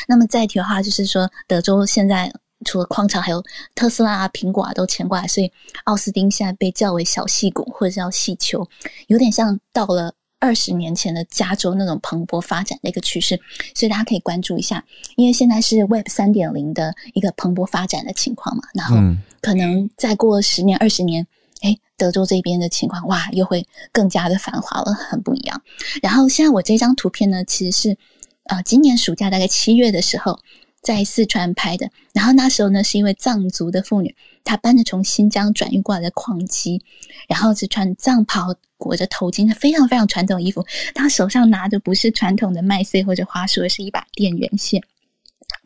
[0.09, 2.32] 那么再提的话，就是说德州现在。
[2.64, 3.42] 除了矿场，还有
[3.74, 5.52] 特斯拉啊、苹果啊都迁过来，所以
[5.84, 8.66] 奥斯汀现在被叫为小细谷或者叫细球，
[9.09, 13.38] 有点像到了二十年前的加州那种蓬勃发展的一个趋势，
[13.74, 14.82] 所以大家可以关注一下，
[15.16, 18.96] 因为现在是 Web 三点零的一个蓬勃发展的情况嘛，然后
[19.42, 21.26] 可能再过十年、二十年，
[21.61, 25.61] 哎，德州这边的情况哇，又会更加的繁华了，很不一样。
[26.02, 27.98] 然后现在我这张图片呢，其实是
[28.44, 30.38] 呃今年暑假大概七月的时候。
[30.87, 34.14] 在四川拍的，然后那时候呢，是因为藏族的妇女，
[34.45, 36.80] 她搬着从新疆转运过来的矿机，
[37.26, 40.64] 然后是穿藏袍，裹着头巾，非常非常传统衣服。
[40.95, 44.80] 她手上拿的不是传统的麦穗或者花束，而是一把电源线，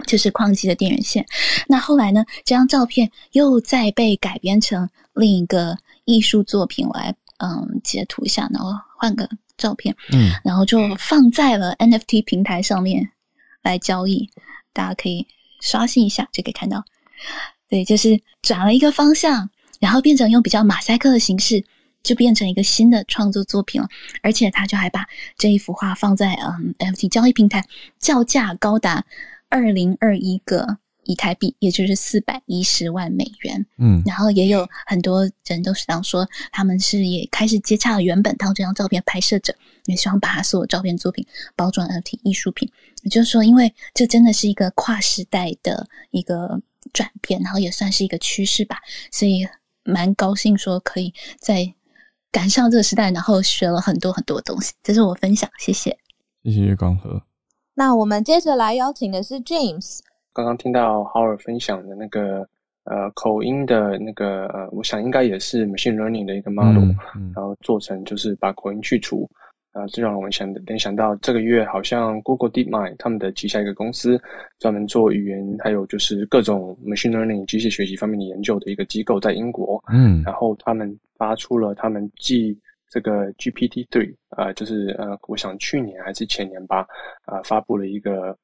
[0.06, 1.26] 就是矿机的电源线。
[1.68, 13.10] 那后来呢，这张照片又再被改编成另一个艺术作品，我来嗯截图一下，然后换个照片，嗯，然后就放在了 NFT 平台上面
[13.62, 14.30] 来交易。
[14.72, 15.26] 大家可以
[15.60, 16.84] 刷新一下，就可以看到，
[17.68, 19.50] 对，就是转了一个方向，
[19.80, 21.64] 然后变成用比较马赛克的形式，
[22.02, 23.88] 就变成一个新的创作作品了。
[24.22, 25.06] 而且他就还把
[25.36, 27.64] 这一幅画放在嗯 FT 交易平台，
[27.98, 29.04] 叫价高达
[29.48, 30.78] 二零二一个
[31.10, 33.66] 以太币，也就是四百一十万美元。
[33.78, 39.52] 嗯，然后也有很多人都想说，他们是也开始接洽了原本当这张照片拍摄者，
[39.86, 42.70] 也希望把他所有照片作品包装 NFT 艺术品。
[43.02, 46.60] 也就是说，因为这真的是一个跨时代的一个
[46.92, 48.76] 转变，然后也算是一个趋势吧，
[49.10, 49.46] 所以
[49.82, 51.74] 蛮高兴说可以在
[52.30, 54.72] 赶上这个时代，然后学了很多很多东西。
[54.82, 55.98] 这是我分享，谢谢。
[56.44, 57.22] 谢谢月光河。
[57.74, 60.00] 那我们接着来邀请的是 James。
[60.32, 62.46] 刚刚听到豪尔分享的那个
[62.84, 66.90] 呃口音的那个呃，我想应该也是 machine learning 的一个 model，
[67.34, 69.28] 然后做成就是把口音去除。
[69.72, 74.20] 啊，这让我们想联想到这个月好像 Google DeepMind 他们的旗下一个公司，
[74.58, 82.58] 专门做语言还有就是各种 machine learning 机械学习方面的研究的一个机构，在英国，嗯，然后他们发出了他们继
[82.88, 86.84] 这个 GPT three 啊，就是呃，我想去年还是前年吧，
[87.24, 88.36] 啊，发布了一个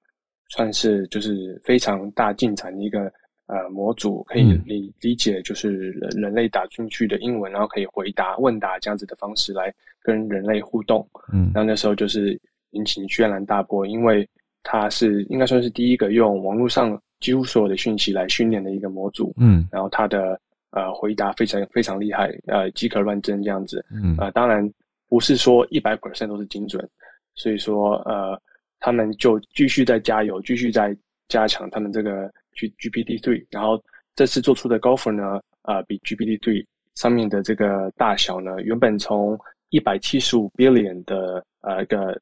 [0.49, 3.13] 算是就是非常大进展的一个
[3.47, 9.73] 呃模组，可以理理解就是人人类打进去的英文，然后可以回答问答这样子的方式来
[10.03, 11.07] 跟人类互动。
[11.33, 12.39] 嗯，然后那时候就是
[12.71, 14.29] 引起轩然大波，因为
[14.63, 19.33] 它是应该算是第一个用网络上几乎所有的讯息来训练的一个模组。
[19.37, 20.41] 嗯，然后它的。
[20.73, 23.83] 呃，回答非常非常厉害，呃，即可乱真这样子。
[23.91, 24.69] 嗯，呃，当然
[25.09, 26.87] 不是说一百 percent 都是精准，
[27.35, 28.39] 所以说呃，
[28.87, 33.45] 他们就继续在加油，继续在加强他们这个 G GPT three。
[33.51, 33.83] 然后
[34.15, 36.65] 这次做出的 Golfer 呢，呃，比 GPT three
[36.95, 39.37] 上面的这个大小呢，原本从
[39.71, 42.17] 一百七十五 billion 的呃一个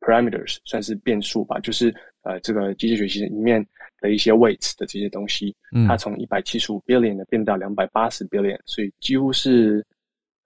[0.00, 3.64] parameters 算是变数吧，就是呃这个机器学习里面。
[4.00, 5.52] 的一些 weights 的这些东西，
[5.88, 9.84] 它从一百七十五 billion 的变到两百八十 billion，所以几乎是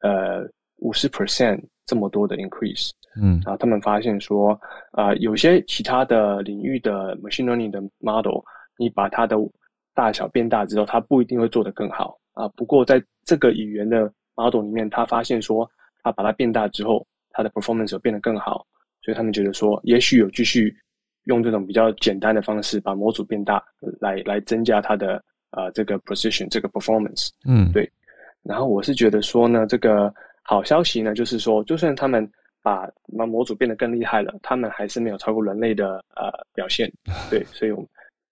[0.00, 2.90] 呃五十 percent 这么多的 increase。
[3.20, 4.58] 嗯，然后他们发现说，
[4.92, 8.40] 啊，有些其他的领域的 machine learning 的 model，
[8.78, 9.36] 你把它的
[9.94, 12.48] 大小变大之后，它不一定会做得更好啊。
[12.56, 15.68] 不过在这个语言的 model 里面，他发现说，
[16.02, 18.66] 他把它变大之后，它的 performance 变得更好，
[19.02, 20.76] 所以他们觉得说，也许有继续。
[21.26, 23.62] 用这种比较简单的方式把模组变大，
[24.00, 27.28] 来来增加它的呃这个 precision 这个 performance。
[27.46, 27.88] 嗯，对。
[28.42, 32.28] 然后我是觉得说呢，这个好消息呢，就是说，就算他们
[32.62, 36.90] 把把模组变得更厉害了，他们还是没有超过人类的呃表现。
[37.28, 37.86] 对，所以我们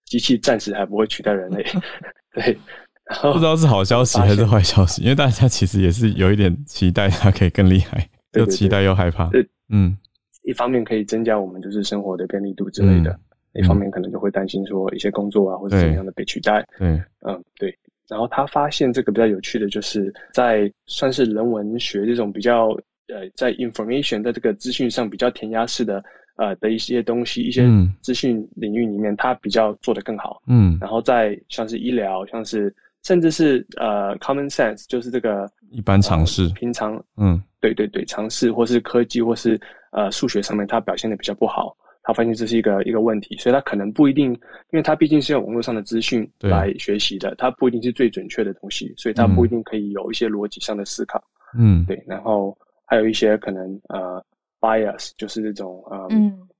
[0.05, 1.65] 机器暂时还不会取代人类。
[2.33, 2.57] 对。
[3.05, 9.29] 然后不知道是好消息还是坏消息，因为大家其实也是有一点期待它可以更厉害，又期待又害怕。
[9.69, 9.97] 嗯。
[10.43, 13.19] 一方面可以增加我们就是生活的便利度之类的，
[13.53, 16.65] 一方面可能就会担心说一些工作啊或者怎么样的被取代。
[16.79, 17.77] 嗯嗯对。
[18.07, 22.75] 然后他发现这个比较有趣的就是在算是人文学这种比较
[23.13, 26.03] 呃在 information 在这个资讯上比较填鸭式的
[26.37, 27.67] 呃的一些东西一些
[28.01, 30.41] 资讯领域里面，它比较做得更好。
[30.47, 30.77] 嗯。
[30.81, 39.59] 然后在像是医疗，像是甚至是呃 common sense，就是这个一般常识，平常嗯对对对常识或是科技或是。
[39.93, 51.21] 呃，数学上面它表现的比较不好，他发现这是一个一个问题，所以他可能不一定，因为他毕竟是用网络上的资讯来学习的，他不一定是最准确的东西，所以他不一定可以有一些逻辑上的思考。
[51.59, 52.57] 嗯，对，然后
[52.91, 54.21] 还有一些可能呃
[54.59, 56.09] bias，就是那种呃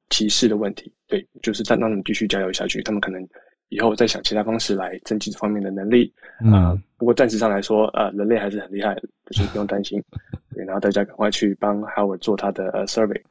[0.09, 0.89] 歧视的问题。
[1.09, 3.21] 对，就是再让他们继续加油下去，他们可能
[3.67, 6.09] 以后再想其他方式来增进这方面的能力。
[6.49, 10.01] 啊，不过暂时上来说，呃，人类还是很厉害的，就是不用担心。
[10.55, 13.21] 对，然后大家赶快去帮 Howard 做他的呃 survey。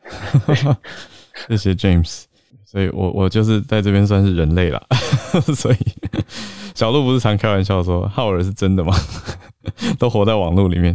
[1.48, 2.24] 谢谢 James，
[2.66, 4.86] 所以我我就是在这边算是人类了。
[5.57, 5.76] 所以
[6.74, 8.92] 小鹿不是常开玩笑说 Howard 是真的吗？
[9.98, 10.94] 都活在网络里面。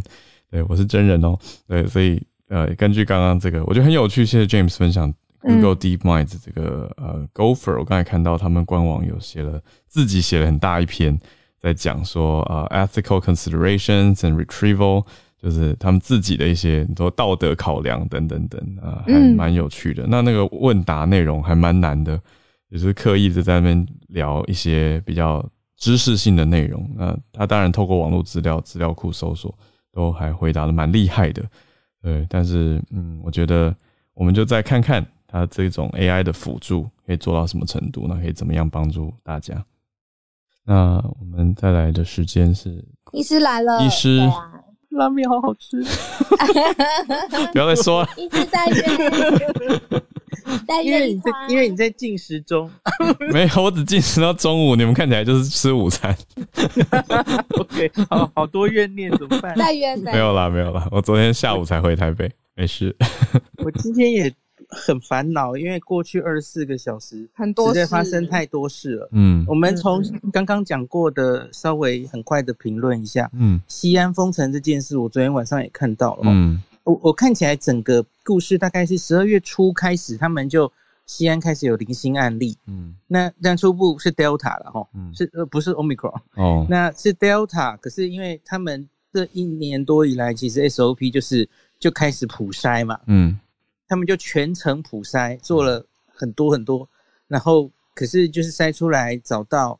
[0.55, 1.37] 对我是真人哦。
[1.67, 4.25] 对，所以呃，根据刚刚这个，我觉得很有趣。
[4.25, 11.19] 谢谢 James 分享 Google DeepMind 这个呃 Gopher，我刚才看到他们官网有写了，自己写了很大一篇，
[11.59, 15.05] 在讲说呃 ethical considerations and retrieval。
[15.37, 20.03] 就是他们自己的一些很多道德考量等等等啊，还蛮有趣的。
[20.07, 22.19] 那那个问答内容还蛮难的，
[22.69, 25.47] 也是刻意的在那边聊一些比较
[25.77, 26.89] 知识性的内容。
[26.95, 29.55] 那他当然透过网络资料资料库搜索，
[29.95, 31.41] 都还回答的蛮厉害的。
[32.01, 33.73] 对，但是嗯，我觉得
[34.13, 39.65] 我们就再看看它这种 AI 的辅助可以做到什么程度，那可以怎么样帮助大家。
[40.65, 42.83] 那我们再来的时间是
[43.13, 44.19] 医师来了，医师。
[44.95, 45.83] 拉面好好吃，
[47.53, 48.09] 不要再说了。
[48.17, 48.81] 一直在约，
[50.67, 52.69] 在因为你在因为你在进食中，
[53.31, 54.75] 没有，我只进食到中午。
[54.75, 56.15] 你们看起来就是吃午餐。
[57.59, 59.55] OK，好好多怨念怎么办？
[59.55, 60.87] 在约没有啦，没有啦。
[60.91, 62.95] 我昨天下午才回台北，没事。
[63.63, 64.33] 我今天也。
[64.75, 69.09] 很烦恼，因为过去二十四个小时，很多实在发生太多事了。
[69.13, 73.29] 嗯，我们从刚刚讲过的，稍微很快的评论一下。
[73.33, 76.23] 嗯，西安封城这件事，我昨天晚上也看到了。
[76.25, 80.71] 嗯，我我看起来整个故事大概是十二月初开始，他们就
[81.05, 82.57] 西安开始有零星案例。
[82.67, 87.77] 嗯，那但初步是 Delta 了哈，是呃不是 Omicron 哦，那是 Delta。
[87.77, 91.47] 可是因为他们这一年多以来，其实 SOP 就是
[91.79, 92.99] 就开始普筛嘛。
[93.07, 93.39] 嗯。
[93.87, 96.87] 他们就全程普筛做了很多很多，
[97.27, 99.79] 然后可是就是筛出来找到，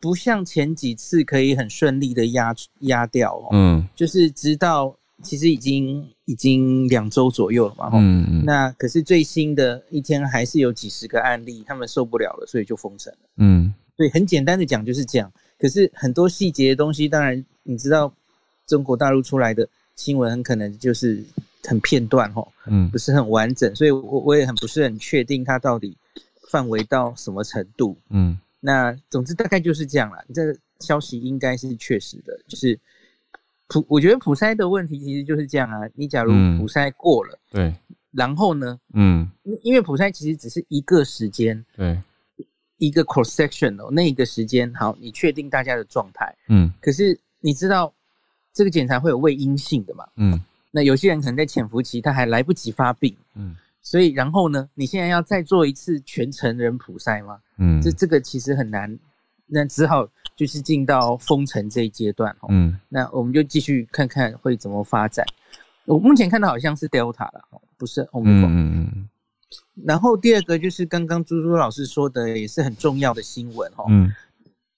[0.00, 18.12] 不像前几次可以很顺利的压压掉哦，嗯，就是直到其实已经已经两周左右了嘛，嗯嗯，那可是最新的一天还是有几十个案例，他们受不了了，所以就封城了，嗯，对，很简单的讲就是这样，可是很多细节的东西，当然你知道
[18.66, 21.24] 中国大陆出来的新闻很可能就是。
[21.66, 25.96] 很片段哈，嗯，不是很完整，所以我我也很不是很确定它到底
[26.50, 30.24] 范围到什么程度，嗯，那总之大概就是这样了。
[30.34, 32.78] 这个消息应该是确实的，就是
[33.68, 35.80] 普我觉得普筛的问题其实就是这样啊。
[35.94, 37.74] 你假如普筛过了，对，
[38.12, 39.28] 然后呢，嗯，
[39.62, 41.98] 因为普筛其实只是一个时间，对，
[42.78, 47.92] 一个 cross section 哦，那一个时间好，你确定大家的状态，嗯，可是你知道
[48.52, 50.40] 这个检查会有未阴性的嘛，嗯。
[50.76, 57.38] 那有些人可能在潜伏期，他还来不及发病，嗯，所以然后呢，你现在要再做一次全成人普筛吗？
[57.56, 58.98] 嗯，这这个其实很难，
[59.46, 60.06] 那只好
[60.36, 65.24] 就是进到封城这一阶段，嗯，那我们就继续看看会怎么发展。
[65.86, 67.42] 我目前看到好像是 Delta 了，
[67.78, 68.50] 不是 Omicron。
[68.50, 69.08] 嗯嗯。
[69.86, 74.12] 然后第二个就是刚刚朱朱老师说的，也是很重要的新闻，哈，嗯，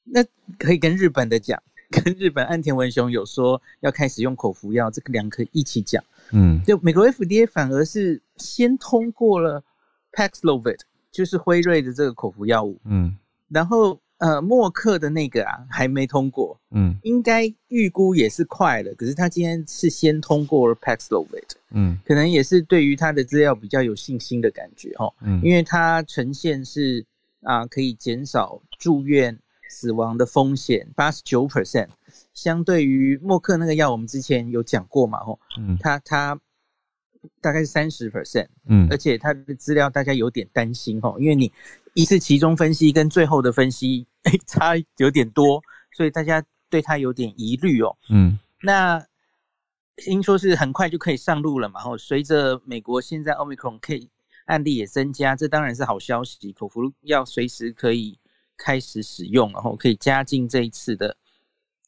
[0.04, 0.22] 那
[0.60, 1.60] 可以跟日本的讲。
[1.90, 6.04] 跟日本岸田文雄有说要开始用口服药，这个两个一起讲。
[6.32, 9.64] 嗯，就美国 FDA 反而是先通过了
[10.12, 10.80] Paxlovid，
[11.10, 12.78] 就是辉瑞的这个口服药物。
[12.84, 13.16] 嗯，
[13.48, 16.60] 然后呃默克的那个啊还没通过。
[16.70, 21.48] 嗯，应该预估也是快了，可是他今天是先通过了 Paxlovid。
[21.70, 25.10] 嗯，可能也是对于他的资料比较有信心的感觉哈。
[25.22, 27.02] 嗯，因为它呈现是
[27.42, 29.38] 啊可以减少住院。
[29.68, 31.88] 死亡的风险八十九 percent，
[32.32, 35.18] 相对于默克那个药，我们之前有讲过嘛？
[35.20, 36.40] 吼，嗯，它它
[37.40, 41.52] 大概是三十 percent，嗯，而且它的资料大家有点担心吼，因为你
[41.94, 45.62] 一次其中分析跟最后的分析，哎， 差有点多，
[45.92, 49.04] 所以大家对它有点疑虑哦，嗯，那
[49.96, 51.80] 听说是很快就可以上路了嘛？
[51.80, 54.08] 吼，随着美国现在 omicron K
[54.46, 58.18] 案例也增加，这当然是好消息，口服药随时可以。
[58.58, 61.16] 开始使用，然后可以加进这一次的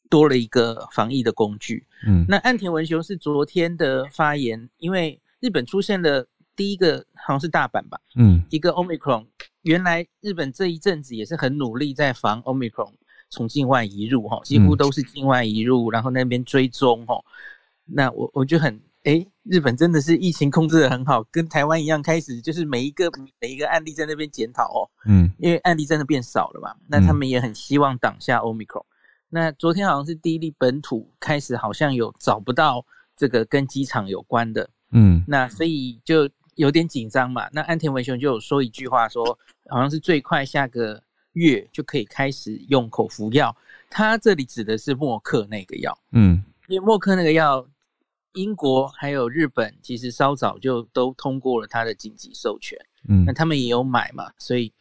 [0.09, 1.85] 多了一个防疫的工具。
[2.07, 9.25] 嗯，那岸田文雄是昨天的发言，因为日本出现了第一个好像是大阪吧，嗯，一个 omicron。
[9.61, 12.93] 原来日本这一阵子也是很努力在防 omicron
[13.29, 17.23] 从境外移入，哈，几乎都是境外移入，然后那边追踪，哈。
[17.85, 18.81] 那我我就很。
[19.03, 24.85] 哎，日本真的是疫情控制的很好，跟台湾一样，开始就是每一个每一个案例在那边检讨哦。
[25.05, 28.85] 嗯，因为案例真的变少了嘛，那他们也很希望挡下 Omicron。
[29.29, 32.85] 那昨天好像是第一例本土开始，好像有找不到
[33.17, 34.69] 这个跟机场有关的。
[34.91, 37.49] 嗯，那所以就有点紧张嘛。
[37.51, 39.25] 那安田文雄就有说一句话，说
[39.69, 41.01] 好像是最快下个
[41.33, 43.55] 月就可以开始用口服药。
[43.89, 45.97] 他这里指的是默克那个药。
[46.11, 47.65] 嗯，因为默克那个药。
[48.33, 52.77] 英国还有日本，其实稍早就都通过了他的紧急授权，
[53.07, 54.71] 嗯，那他们也有买嘛，所以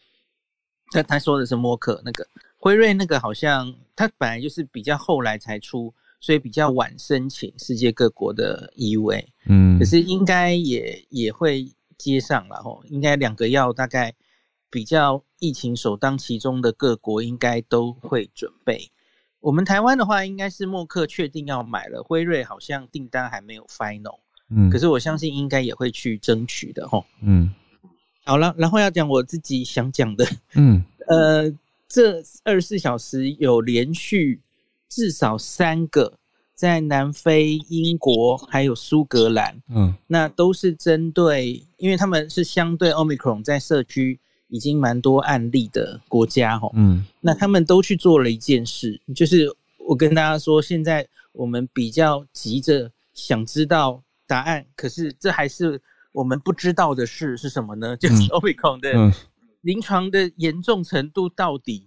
[0.91, 2.27] 他他说的是默克那个
[2.59, 14.15] 辉瑞那个，好像他本来就是比较后来才出，所以比较晚申请世界各国的 EUA，嗯，可是应该也也会接上了吼，应该两个药大概
[14.71, 18.91] 比较疫情首当其冲的各国应该都会准备。
[19.41, 24.19] 我们台湾的话，应该是默克确定要买了，辉瑞好像订单还没有 final，
[24.51, 27.53] 嗯，可是我相信应该也会去争取的吼，嗯，
[28.25, 31.51] 好了，然后要讲我自己想讲的，嗯， 呃，
[31.89, 34.41] 这二十四小时有连续
[34.89, 36.19] 至少三个
[36.55, 44.21] 在南非、英国还有苏格兰，嗯，那都是针对，因为他们是相对 omicron 在社区。
[44.51, 49.49] 已经蛮多案例的国家哈，嗯，那他们都去做了一件事，就是
[49.79, 55.81] 我跟大家说，现在我们比较急着想知道答案，可是这还是
[56.13, 57.97] 我们不知道的事是什么呢？
[57.97, 59.13] 就是 Omicron 的
[59.61, 61.87] 临床的严重程度到底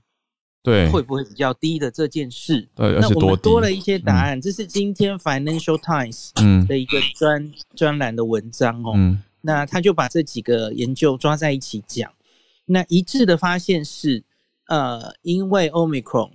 [0.63, 0.89] 对。
[0.89, 2.67] 会不会比较低的这件事？
[2.73, 6.65] 对，那我们多了一些答案，这是今天 Financial Times 嗯。
[6.65, 8.93] 的一个专专栏的文章哦，
[9.41, 12.09] 那他就把这几个研究抓在一起讲。
[12.65, 14.23] 那一致的发现是，
[14.67, 16.31] 呃，因为 Omicron，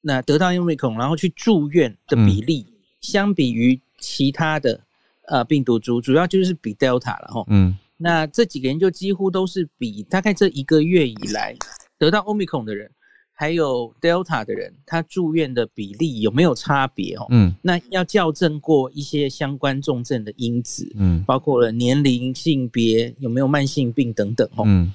[0.00, 2.66] 那得到 Omicron 然后去住院的比例，
[3.00, 4.80] 相比于其他的
[5.26, 7.44] 呃病毒株，主要就是比 Delta 了哈。
[7.48, 7.76] 嗯。
[8.00, 11.56] 那这几个研究几乎都是比大概这一个月以来
[11.98, 12.88] 得到 Omicron 的人，
[13.32, 17.26] 还有 Delta 的人，他住院的比例有没有差别哦？
[17.30, 17.54] 嗯。
[17.60, 24.62] 那要校正过一些相关重症的因子，嗯，包括了年龄、性别，有没有慢性病等等哦。
[24.64, 24.94] 嗯。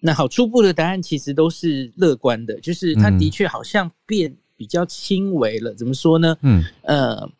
[0.00, 5.74] 那好，初步的答案其实都是乐观的，就是它的确好像变比较轻微了。
[5.74, 6.36] 怎么说呢？
[6.42, 7.30] 嗯，呃，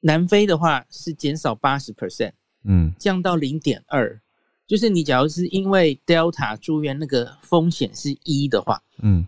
[0.00, 2.32] 南非的话是减少八十 percent，
[2.64, 4.20] 嗯，降到零点二。
[4.66, 9.26] 就是你假如是因为 Delta 住院那个风险是一的话，嗯，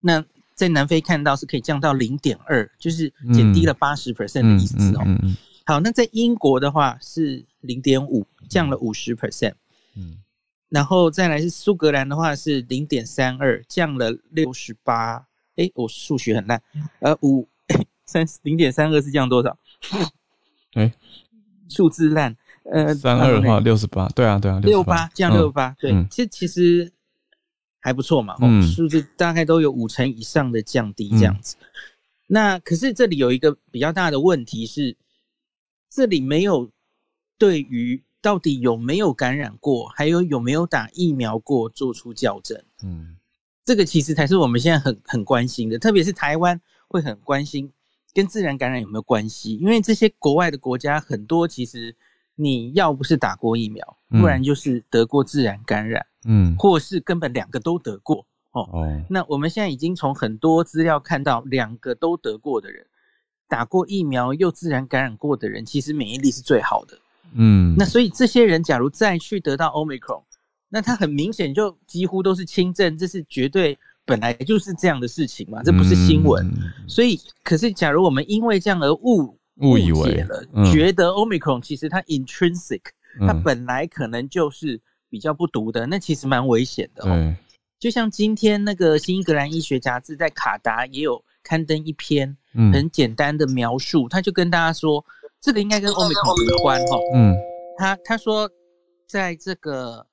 [0.00, 5.04] 那在南非看到是可以降到零点二，就是减低了八十 percent 的意思哦。
[5.66, 9.52] 好，那在英国的话是零点五，降了五十 percent。
[9.94, 10.16] 嗯，
[10.68, 15.26] 然后再来是苏格兰的话是零点三二，降了六十八。
[15.56, 16.62] 哎，我数学很烂，
[17.00, 17.48] 呃，五
[18.04, 19.58] 三零点三二是降多少？
[20.74, 20.94] 哎，
[21.68, 22.36] 数字烂。
[22.70, 26.92] 呃，三二的话六十八，对啊，对啊，六八降六八，对，其实其实
[27.80, 31.56] 还不错嘛，嗯，数字大概都有五成以上的降低这样子。
[32.26, 34.94] 那可是这里有一个比较大的问题是，
[35.88, 36.70] 这里没有
[37.38, 42.60] 对于到底有没有感染过，还有有没有打疫苗过做出校正。
[42.82, 43.16] 嗯，
[43.64, 47.72] 这个其实才是我们现在很很关心的，特别是台湾会很关心
[48.12, 51.94] 跟自然感染有没有关系，因为这些国外的国家很多其实
[52.34, 58.26] 你要不是打过疫苗，不然就是得过自然感染，嗯，或是根本两个都得过。
[58.52, 58.66] 哦，
[59.08, 62.86] 那我们现在已经从很多资料看到，两个都得过的人，
[63.46, 66.98] 打过疫苗又自然感染过的人，其实免疫力是最好的。
[67.34, 70.22] 嗯，那所以这些人假如再去得到 Omicron，
[70.68, 76.50] 那他很明显就几乎都是轻症，这是绝对本来就是这样的事情嘛，这不是新闻。
[76.86, 82.82] 所以，可是假如我们因为这样而误误以为了，觉得 Omicron 其实它 intrinsic，
[83.20, 87.34] 它本来可能就是比较不毒的，那其实蛮危险的哦。
[87.78, 92.36] 就像今天那个《新英格兰医学杂志》在卡达也有刊登一篇
[92.72, 95.04] 很简单的描述，他就跟大家说，
[95.40, 96.96] 这个应该跟欧美孔无关哈。
[97.14, 97.36] 嗯，
[97.76, 98.50] 他他说，
[99.06, 100.06] 在这个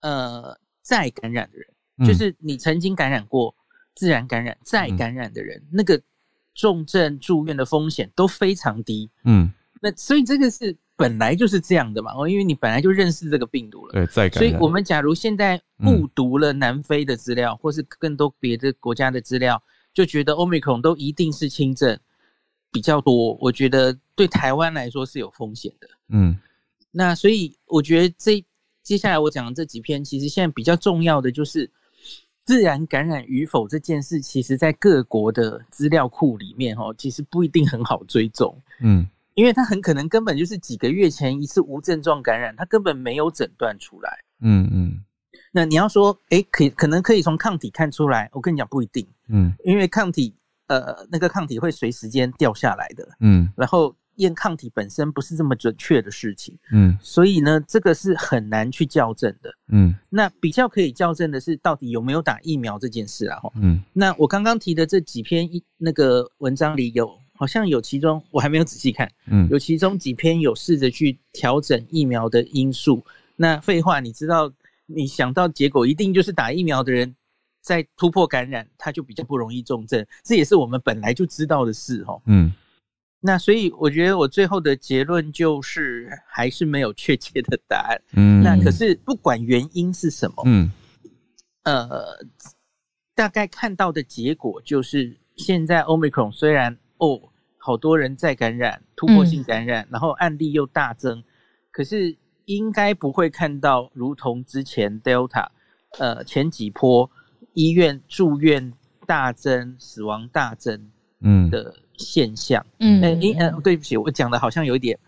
[0.00, 3.54] 呃再感染的人，就是你曾经感染过
[3.94, 6.00] 自然感染再感染的人，那个
[6.54, 9.10] 重症住院的风险都非常低。
[9.24, 10.76] 嗯，那所以这个是。
[11.00, 19.62] 本来就是这样的嘛，哦，因为你本来就认识这个病毒了，对，再感染所以我们假如现在误读了南非的资料，或是更多别的国家的资料，
[19.94, 21.98] 就觉得 Omicron 都一定是轻症
[22.70, 25.88] 比较多，我觉得对台湾来说是有风险的。
[26.08, 26.36] 嗯，
[26.90, 28.44] 那所以我觉得这
[28.82, 31.70] 接下来我讲的这几篇，其实现在比较重要的就是
[32.44, 38.56] 自然感染与否这件事，其实在各国的资料库里面，哦，其实不一定很好追踪。
[38.80, 39.06] 嗯。
[39.34, 44.18] 因为它很可能根本就是几个月前一次无症状感染，它根本没有诊断出来。
[44.40, 45.00] 嗯嗯。
[45.52, 48.28] 那你要说，哎，可可能可以从抗体看出来？
[48.32, 49.06] 我跟你讲，不一定。
[49.28, 49.54] 嗯。
[49.64, 50.34] 因为抗体，
[50.70, 53.06] 呃，那个抗体会随时间掉下来的。
[53.20, 53.46] 嗯。
[53.56, 56.56] 然后验抗体本身不是这么准确的事情。
[56.72, 56.96] 嗯。
[57.02, 59.52] 所以呢，这个是很难去校正的。
[59.72, 59.94] 嗯。
[60.08, 63.38] 那比较可以校正的是，到底有没有打疫苗这件事啊？
[63.40, 63.52] 哈。
[63.56, 63.82] 嗯。
[63.92, 67.10] 那我刚刚提的这几篇一那个文章里有。
[67.40, 73.02] 好像有其中我还没有仔细看，嗯，有其中几篇有试着去调整疫苗的因素。
[73.34, 74.52] 那废话，你知道，
[74.84, 77.16] 你想到结果一定就是打疫苗的人
[77.60, 82.52] 在突破感染，他就比较不容易重症，这也是我们本来就知道的事，哈，嗯。
[83.20, 88.42] 那所以我觉得我最后的结论就是还是没有确切的答案，嗯。
[88.42, 90.70] 那可是不管原因是什么，嗯，
[91.64, 92.04] 呃，
[93.14, 97.20] 大概看到的结果就是现在 Omicron 虽然哦。
[97.62, 101.22] 好多人在感染，突破性感染，然后案例又大增，
[101.70, 105.46] 可是应该不会看到如同之前 Delta，
[105.98, 107.08] 呃前几波
[107.54, 108.72] 医院住院
[109.06, 110.80] 大增、死亡大增，
[111.20, 112.64] 嗯的现象。
[112.78, 114.98] 嗯，哎，呃，对不起，我讲的好像有一点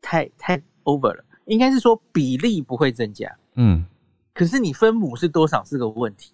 [0.00, 3.34] 太太 over 了，应该是说比例不会增加。
[3.54, 3.84] 嗯，
[4.34, 6.32] 可是你分母是多少是个问题。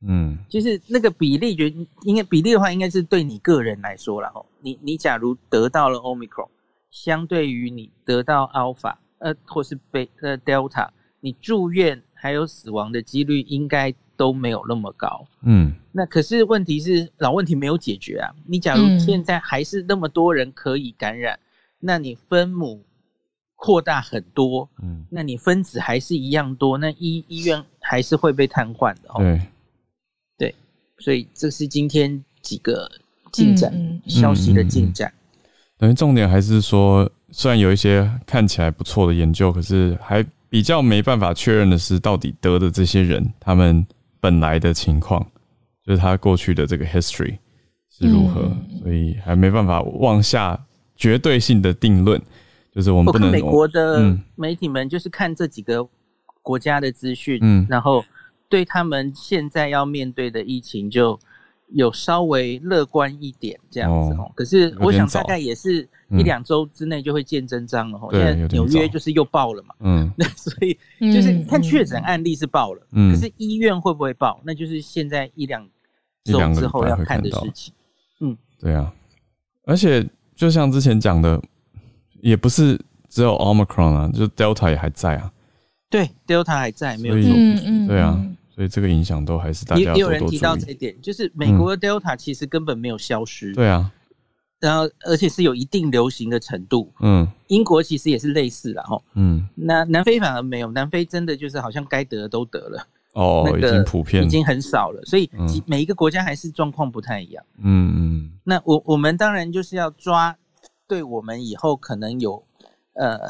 [0.00, 1.68] 嗯，就是那个比例，觉
[2.04, 4.46] 应该比例的话，应该是对你个人来说了吼。
[4.60, 6.48] 你你假如得到了 Omicron，
[6.90, 10.88] 相对于你得到 Alpha，呃，或是被呃 Delta，
[11.20, 15.26] 你住院还有死亡的几率应该都没有那么高。
[15.42, 18.30] 嗯，那可是问题是老问题没有解决啊。
[18.46, 21.38] 你假如现在还是那么多人可以感染，
[21.80, 22.84] 那你分母
[23.56, 29.20] 扩大很多，嗯，那你分子还是一样多，那医医院还是会被瘫痪的哦。
[29.20, 29.40] 对。
[30.36, 30.54] 对
[30.98, 32.88] 所以这是今天几个
[33.32, 33.72] 进展
[34.06, 35.12] 消息的进展。
[35.76, 43.86] 等于重点还是说，虽然有一些看起来不错的研究，可是还比较没办法确认的是，到底得的这些人他们
[44.20, 45.26] 本来的情况，
[45.84, 47.38] 就是他过去的这个 history
[47.90, 48.50] 是如何，
[48.82, 50.66] 所以还没办法妄下
[50.96, 52.20] 绝对性的定论。
[52.72, 55.88] 就是我们不能美国的媒体们就是看这几个
[56.42, 58.04] 国家的资讯，嗯，然后。
[58.50, 61.20] 对他们现在要面对的疫情，就
[61.70, 64.30] 有稍微乐观一点这样子哦。
[64.34, 68.08] 可是我想大概也是一两周之内就会见真章了哦。
[68.12, 70.76] 现在纽约就是又爆了嘛，嗯， 那所以
[71.12, 75.66] 就是看确诊案例是爆了，嗯，可是医院会不会爆，那就是现在一两
[76.24, 77.72] 周之后要看的事情。
[78.20, 78.92] 嗯，对啊，
[79.64, 81.40] 而且就像之前讲的，
[82.20, 85.32] 也不是只有 Omicron 啊，就 Delta 也还在啊。
[85.90, 87.30] 对，Delta 还在，没有错。
[87.34, 88.26] 嗯嗯，对啊，
[88.58, 93.54] 所以这个影响都还是大家也有人提到这一点，就是美国的 Delta 其实根本没有消失。
[93.54, 93.88] 对啊，
[94.58, 96.92] 然后而且是有一定流行的程度。
[96.98, 99.00] 嗯，英国其实也是类似的哈。
[99.14, 102.84] 嗯，那南非反而没有，南非真的就是好像该得的都得了。
[103.12, 105.30] 哦，已经普遍，已经很少了，所以
[105.64, 107.44] 每一个国家还是状况不太一样。
[107.62, 110.36] 嗯嗯，那我我们当然就是要抓
[110.88, 112.42] 对我们以后可能有
[112.94, 113.20] 呃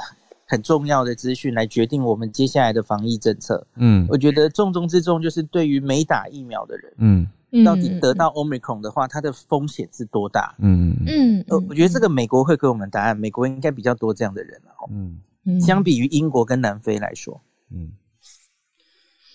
[0.49, 3.65] 很重要的资讯来决定我们接下来的防疫政策。
[3.77, 7.29] 嗯，我觉得重中之重就是对于没打疫苗的人，嗯，
[7.63, 10.55] 到底得到 omicron 的话，它的风险是多大？
[10.59, 14.73] 嗯嗯，呃，我觉得这个美国会给我们答案，美国应该比较多这样的人了。
[14.91, 17.41] 嗯，相比于英国跟南非来说，
[17.71, 17.93] 嗯。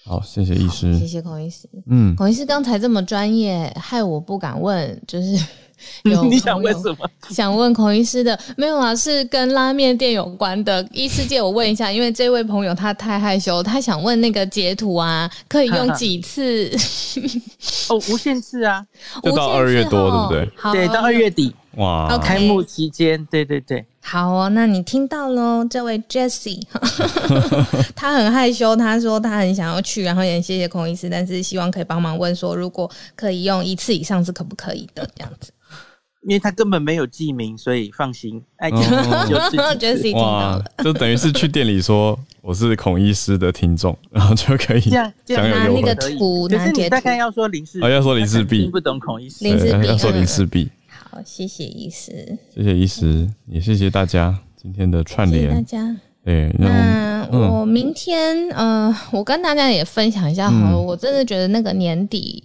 [0.05, 1.67] 好，谢谢医师，谢谢孔医师。
[1.87, 5.45] 嗯，孔医师刚才这么专业，害我不敢问，就是
[6.03, 7.09] 有你想问什么？
[7.31, 8.93] 想问孔医师的没有啊？
[8.93, 10.85] 是跟拉面店有关的。
[10.91, 16.69] 医师借，我问一下，因为这位朋友他太害羞，他想问那个截图啊，可以用 几次？
[17.89, 18.85] 哦，无限次啊，
[19.23, 20.85] 就到二月多，对不对？
[20.85, 21.55] 对，到二月底。
[21.77, 26.61] 哇，开幕期间，对对对，好哦，那你听到喽，这位 Jessie，
[27.95, 35.51] 他很害羞，他说他很想要去，然后也谢谢孔医师，但是希望可以帮忙问说，如果可以用一次以上是可不可以的这样子。
[36.25, 38.41] 因为他根本没有记名，所以放心。
[38.57, 50.69] 哎，Jessie 听到了，就等于是去店里说我是孔医师的听众， 然后就可以享有那个图，可是你大概要说林氏，哦，要说林氏璧，听不懂孔医师，林氏璧，要说林氏璧。
[50.93, 55.53] 好，谢谢医师，谢谢医师，也谢谢大家今天的串联。
[55.53, 62.43] 大家，对，那我明天，呃，我跟大家也分享一下好了，我真的觉得那个年底。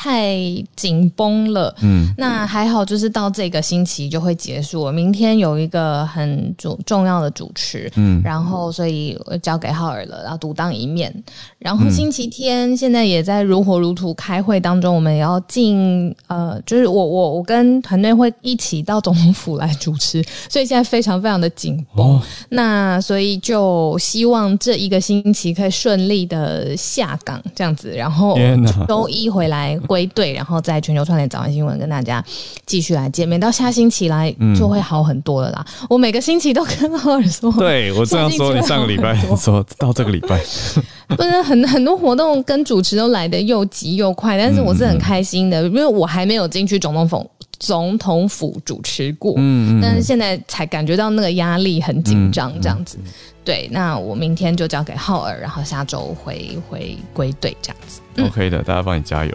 [0.00, 0.36] 太
[0.76, 4.92] 紧绷了，嗯，那还好，就是到这个星期就会结束。
[4.92, 11.12] 明天有一个很重重要的主持，嗯，然后所以交给浩尔了，然后独当一面。
[11.58, 22.22] 然后星期天现在也在如火如荼开会当中，我们也要进，呃，就是我我我跟团队会一起到总统府来主持，所以现在非常非常的紧绷。
[22.50, 28.38] 那所以就希望这一个星期可以顺利的下岗，这样子，然后
[28.86, 29.76] 周一回来。
[29.88, 32.22] 归队，然后在全球串联早安新闻跟大家
[32.66, 35.66] 继续来见面，到下星期来就会好很多了啦。
[35.88, 40.38] 我每个星期都跟浩尔说，对我这样说，你上个礼拜说到这个礼拜，
[41.16, 52.98] 不是很很多活动跟主持都来的又急又快，但是我是很开心的，因为我还没有进去总统府总统府主持过，嗯，但是现在才感觉到那个压力很紧张，这样子。
[53.44, 58.00] 对，那我明天就交给浩尔，然后下周回回归队这样子。
[58.22, 59.32] OK 的，大家帮你加油。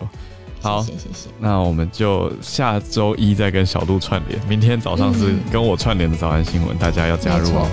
[0.63, 1.29] 好，谢谢谢。
[1.39, 7.67] 那我们就下周一再跟小鹿串联，明天早上是跟我串联的早安新闻，大家要加入哦。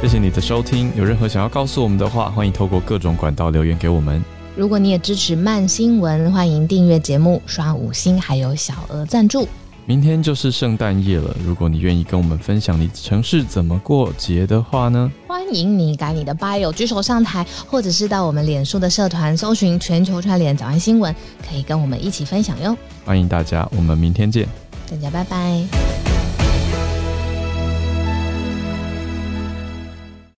[0.00, 4.22] 谢谢你的收听，有任何想要告诉我们的话，欢迎透过各种管道留言给我们。
[4.54, 9.48] 如果你也支持慢新闻，欢迎订阅节目、刷五星，还有小额赞助。
[9.84, 15.10] 明天就是圣诞夜了，如果你愿意跟我们分享你城市怎么过节的话呢？
[15.26, 21.14] 欢迎你改你的 bio 举手上台，或者是到我们脸书的社团搜寻全球串联早安新闻，
[21.48, 22.76] 可以跟我们一起分享哟。
[23.04, 24.46] 欢迎大家，我们明天见，
[24.88, 26.11] 大家拜拜。